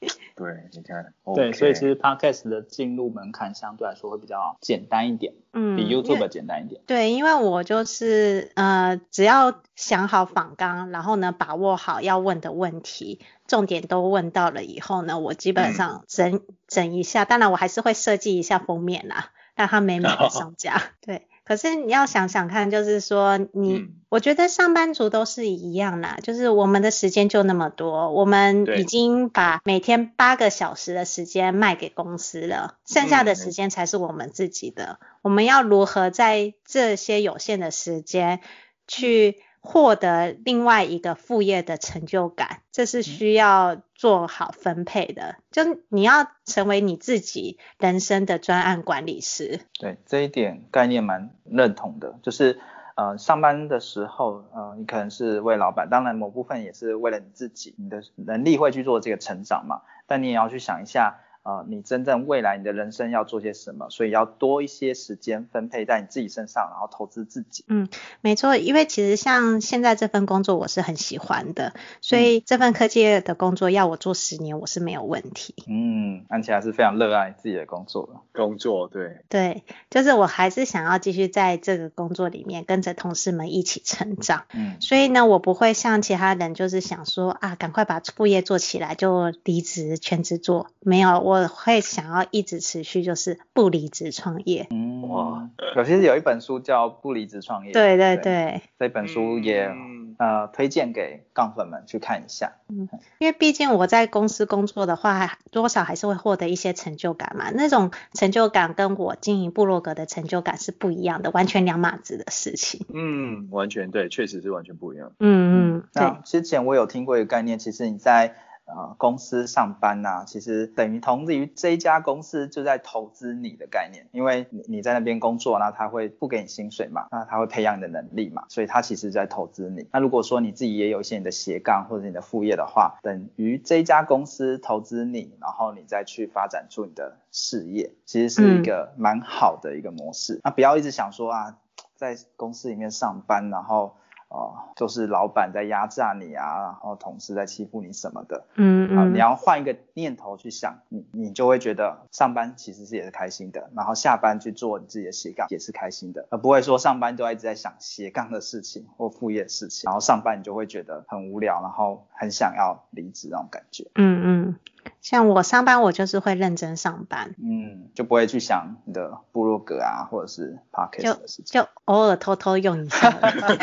[0.34, 6.80] 对，你看，对，所以其实 Podcast 的进入门槛相对来说会比较简单一点，嗯，比 YouTube 简单一点。
[6.86, 20.76] 对，因为我就是呃，只要想好访纲，然后呢，把握好要问的问题，重点都问到了以后呢，我基本上整、嗯、整一下，当然我还是会设计一下封面啦，让它美美的上架。
[20.76, 21.26] 哦、 对。
[21.50, 35.00] 可是你要想想看，就是说你，嗯、我觉得上班族都是一样啦，就是我们的时间就那么多，我们已经把每天八个小时的时间卖给公司了，剩下的时间才是我们自己的。
[35.00, 38.38] 嗯、我们要如何在这些有限的时间
[38.86, 45.36] 去获得另外一个副业的成就感，这是需要做好分配的。
[45.50, 49.60] 就你要成为你自己人生的专案管理师。
[49.78, 52.18] 对，这一点概念蛮认同的。
[52.22, 52.58] 就是
[52.96, 59.82] 呃，上班的时候，呃，你可能是为老板，当然某部分也是为了你自己，你的能力会去做这个成长嘛。
[60.06, 61.20] 但你也要去想一下。
[61.50, 63.88] 啊、呃，你真正未来你的人生要做些什么？
[63.90, 67.64] 所以要多一些时间分配在你自己身上，然后投资自己。
[67.68, 67.88] 嗯，
[68.20, 75.54] 没错，因为其实像现在这份工作我是很喜欢的，所以这份科技的工作要我做十年我是没有问题。
[75.66, 78.20] 嗯，安琪还是非常热爱自己的工作的。
[78.32, 79.18] 工作，对。
[79.28, 84.44] 对，就是我还是想要继续在这个工作里面跟着同事们一起成长。
[84.54, 91.18] 嗯，所以呢，我不会像其他人就是想说啊，赶快把副业做起来就离职全职做，没有。
[91.20, 94.66] 我会想要一直持续，就是不离职创业。
[94.70, 97.70] 嗯，哇，有其实有一本书叫《不离职创业》。
[97.72, 102.52] 对对对，这本书也、嗯、呃推荐给杠粉们去看一下。
[102.68, 102.88] 嗯，
[103.18, 107.50] 因为毕竟我在公司工作的话，多少还是会获得一些成就感嘛。
[107.50, 112.86] 那种成就感跟我经营部落格的成就感是不一样的，完全两码子的事情。
[112.92, 115.12] 嗯，完全对，确实是完全不一样。
[115.18, 116.02] 嗯嗯，对。
[116.02, 118.36] 那之前我有听过一个概念，其实你在。
[118.74, 129.88] 呃，公司上班呐、啊，其实等于同于这一家公司就在投资你的概念，因为你你在那边工作，那他会不给你薪水嘛，那他会培养你的能力嘛，所以他其实在投资你。
[129.92, 140.34] 那如果说你自己也有一些你的斜杠或者你的副业的话，等于这一家公司投资你，然后你再去发展出你的事业，其实是一个蛮好的一个模式。
[140.34, 141.56] 嗯、那不要一直想说啊，
[141.96, 143.96] 在公司里面上班，然后。
[144.30, 163.90] 哦，就是老板在压榨你啊，然后同事在欺负你什么的，嗯嗯，啊，你要换一个念头去想，你你就会觉得上班其实是也是开心的，然后下班去做你自己的斜杠也是开心的，而不会说上班都一直在想斜杠的事情或副业的事情，然后上班你就会觉得很无聊，然后很想要离职那种感觉。
[163.96, 164.56] 嗯嗯，
[165.00, 173.10] 像我上班，我就是会认真上班，嗯，就不会去想你的部落格啊，或者是 podcast 的事情，就就偶尔偷偷用一下，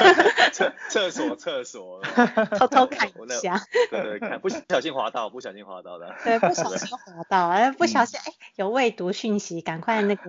[0.52, 2.02] 厕厕所厕所，
[2.58, 3.62] 偷偷看一下，
[3.92, 10.24] 对对，看不小心滑到，不小心滑到的，对，不小心滑到，哎，不小心哎，有未读讯息，赶快那个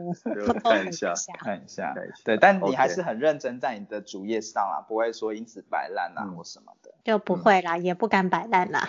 [0.46, 1.94] 偷偷看一下，看一下，
[2.24, 8.86] 对，但你还是很认真在你的主页上啊，不会说因此摆烂啊或什么的，就不会啦，也不敢摆烂啦，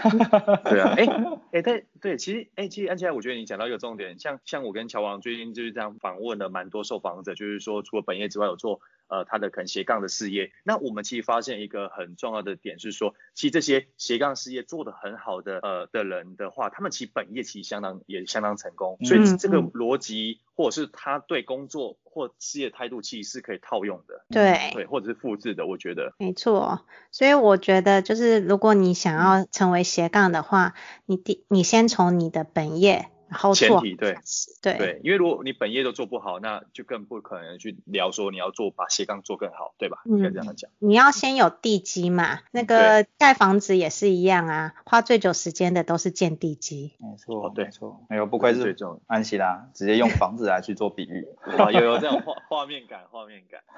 [0.66, 1.06] 对啊，哎
[1.54, 8.82] 哎，对对，对其实哎，其实安琪拉，我觉得你讲到一个重点，像像我跟乔王最近就是这样访问了蛮多受访者，就是说除了本业之外有做。
[9.10, 24.72] 呃，他的可能斜杠的事业，那我们其实发现一个很重要的点是说，其实这些斜杠事业做得很好的呃的人的话，他们其实本业其实相当也相当成功，所以这个逻辑或者是他对工作或事业态度其实是可以套用的，对。
[24.74, 26.14] 对，或者是复制的，我觉得。
[26.20, 26.86] 没错。
[27.12, 33.10] 所以我觉得就是如果你想要成为斜杠的话，你第你先从你的本业。
[33.56, 34.18] 前提对
[34.62, 40.02] 对对，因为如果你本业都做不好，那就更不可能去聊说你要做把斜杠做更好，对吧？
[40.06, 40.70] 应该这样讲。
[40.80, 46.94] 你要先有地基嘛，那个盖房子也是一样啊，花最久时间的都是建地基。
[47.00, 48.76] 没错，对，没错，没有，不愧是
[49.08, 51.28] 安琪拉，直接用房子来去做比喻，
[51.58, 53.62] 哇，有有这种画画面感，画面感。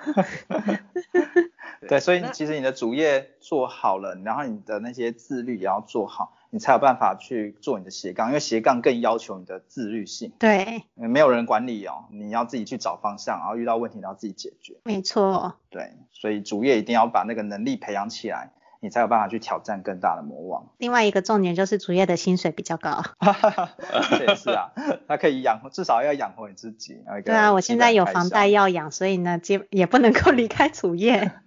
[1.87, 6.37] 对，所以其实你的主业做好了，然后你的那些自律也要做好。
[6.53, 10.33] 你才有办法去做你的斜杠，因为斜杠更要求你的自律性。
[10.37, 14.75] 对，没有人管理哦，你要自己去找方向，然后遇到问题你要自己解决。
[14.83, 15.55] 没错。
[15.69, 20.67] 对，所以主业一定要把那个能力培养起来，你才有办法去挑战更大的魔王。
[20.77, 23.01] 另外一个重点就是主业的薪水比较高。
[23.19, 23.75] 哈哈哈，
[24.09, 24.71] 这也是啊，
[25.07, 27.01] 它可以养，至少要养活你自己。
[27.23, 31.31] 对啊，我现在有房贷要养，所以呢，就也不能够离开主业。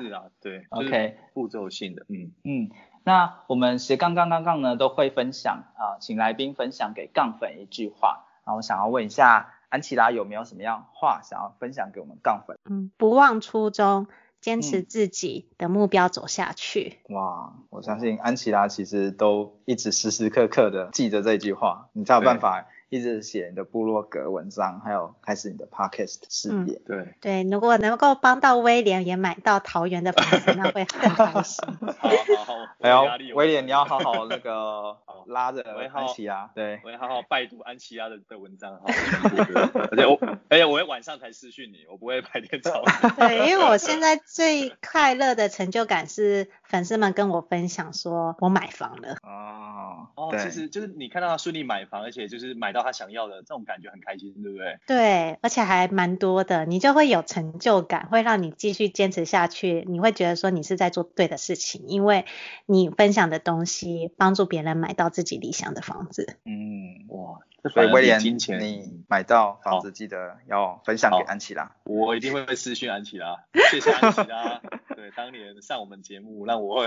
[0.00, 2.70] 是啊，对，OK，步骤性的，嗯嗯。
[3.04, 8.24] 那我们斜杠杠杠杠呢，都会分享啊、呃，请来宾分享给杠粉一句话。
[8.44, 12.56] 啊我想要问一下安琪拉有没有什么样话想要分享给我们杠粉？
[12.68, 14.06] 嗯，不忘初衷，
[14.40, 16.98] 坚持自己的目标走下去。
[17.08, 22.66] 嗯、哇，我相信安琪拉其实都一直时时刻刻的记着这句话，你才有办法。
[22.92, 26.74] 一直写你的部落格文章，还有开始你的 podcast 事业。
[26.74, 31.64] 嗯、对对，如果能够帮到威廉也买到桃园的房子，那会很开心。
[31.98, 32.10] 好
[32.44, 40.18] 好好， 哎呦，威廉你要好好那个 拉着安琪拉，对，我要好好拜读安琪拉的的文章，而且我
[40.50, 42.84] 而且我会晚上才私讯你，我不会白天找。
[43.16, 49.16] 对，因为我现在最快乐的成就感是粉丝们跟我分享说我买房了。
[49.22, 52.81] 哦哦，其实就是你看到他顺利买房，而且就是买到。
[52.82, 54.78] 他想要的这种感觉很开心，对不对？
[54.86, 59.84] 对，而且还蛮多的，你就会有成就感，会让你继续坚持下去。
[59.88, 62.26] 你会觉得说你是在做对的事情，因为
[62.66, 66.36] 你分享的东西帮助别人买到自己理想的房子。
[66.44, 67.40] 嗯，哇。
[67.72, 68.18] 所以威廉，
[68.60, 71.70] 你买到房子记得要分享给安琪拉。
[71.84, 74.60] 我一定会私讯安琪拉，谢谢安琪拉。
[74.96, 76.84] 对，当年上我们节目让我，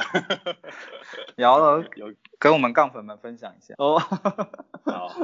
[1.38, 3.74] 然后有跟我们杠粉们分享一下。
[3.78, 3.98] 哦，
[4.84, 5.16] 好，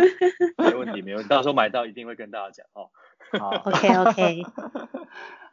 [0.62, 2.90] 没问题，没问题，到时候买到一定会跟大家讲哦。
[3.40, 4.44] 好，OK OK。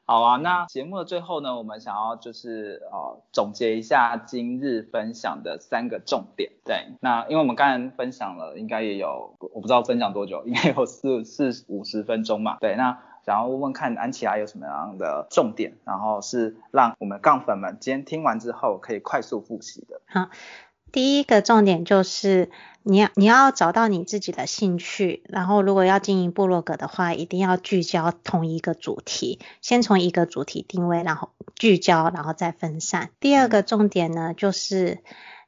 [0.04, 6.52] 好啊，那节目的最后呢，我们想要就是呃总结一下今日分享的三个重点。
[6.64, 12.56] 对，那因为我们刚才分享了，应该也有我不知道分享多久，应该有四四五十分钟嘛。
[12.58, 20.00] 对，那想要问问看安琪拉有什么样的重点，然后是让我们杠粉们今天听完之后可以快速复习的。
[20.06, 20.30] 好。
[20.92, 22.50] 第一个重点就是
[22.82, 33.10] 你要你要找到你自己的兴趣，然后如果要经营部落格的话，一定要聚焦同一个主题，先从一个主题定位，然后聚焦，然后再分散。
[33.20, 34.98] 第二个重点呢，就是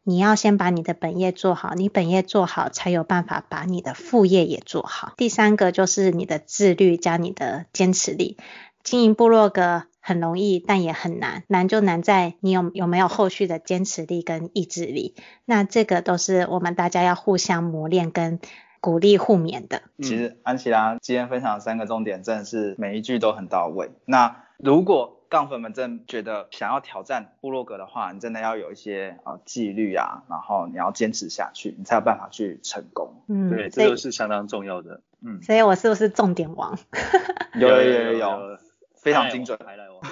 [0.03, 5.15] 你要先把你的本业做好，你本业做好，才有办法把你的副业也做好。
[5.17, 8.37] 第三个就是你的自律加你的坚持力，
[8.83, 9.85] 经营部落格。
[10.01, 11.45] 很容易，但也很难。
[11.47, 15.15] 难就难在你有有没有后续的坚持力跟意志力。
[15.45, 18.41] 那这个都是我们大家要互相磨练跟
[18.81, 19.83] 鼓励互勉的。
[19.99, 23.91] 其实安琪拉今天分享的三个重点，真的是每一句都很到位。
[24.07, 33.23] 那如果杠粉们真觉得想要挑战部落格的话，你真的要有一些呃纪律啊，然后你要坚持下去，你才有办法去成功。
[33.29, 35.03] 嗯，对，这个是相当重要的。
[35.23, 36.79] 嗯，所以我是不是重点王？
[37.61, 38.19] 有有有有。
[38.19, 38.59] 有
[39.03, 39.59] 非常精准，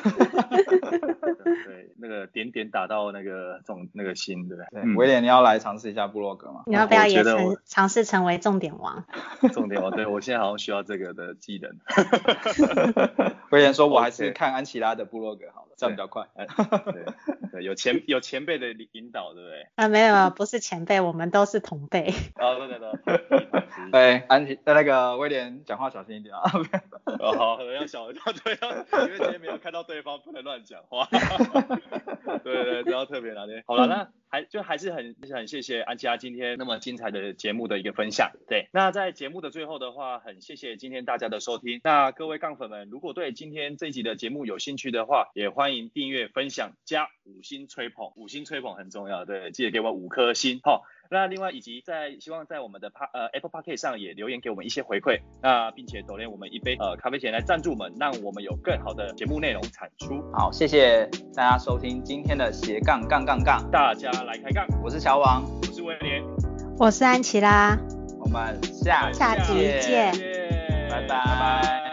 [1.64, 4.82] 对，那个点点打到那个重那个心，对不对？
[4.82, 6.62] 对，威廉，你要来尝试一下部落格吗？
[6.66, 9.04] 你要不要也尝尝试成为重点王？
[9.52, 11.76] 重点王，对我现在好像需要这个的技能。
[13.50, 16.26] 威廉说，我还是看安琪拉的部落格好了，这样比较快。
[16.92, 17.04] 对
[17.50, 19.66] 对，有前 有前辈的引导，对不对？
[19.76, 22.12] 啊，没有，不是前辈，我们都是同辈。
[22.34, 22.90] 啊，对对对。
[23.90, 26.42] 对，安琪，那个威廉讲话小心一点啊。
[27.20, 28.52] 哦，好，要小心，对，
[29.06, 31.08] 因为今天没有看到对方，不能乱讲话。
[32.44, 33.64] 对对对，都要特别拿捏。
[33.66, 38.32] 好了，那还就还是很很谢谢安琪拉今天那么精彩的节目的一个分享。
[38.46, 41.80] 对，那在节目的最后的话，很谢谢今天大家的收听。
[41.82, 48.12] 那各位杠粉们，如果对今天这一集的节目有兴趣的话，也欢迎订阅、分享、加五星吹捧。
[48.16, 50.60] 五星吹捧很重要，对，记得给我五颗星。
[50.62, 50.84] 好。
[51.10, 60.22] 那另外以及在希望在我们的 pa 呃 Apple Podcast 上也留言给我们一些回馈，那并且 donate 我们一杯呃咖啡钱来赞助我们，让我们有更好的节目内容产出。
[60.32, 66.22] 好，谢谢大家收听今天的斜杠杠杠杠，大家来开杠，我是小王，我是威廉，
[66.78, 67.78] 我是安琪拉，
[68.20, 70.12] 我们下下集见，
[70.90, 71.08] 拜拜。
[71.08, 71.87] 拜拜。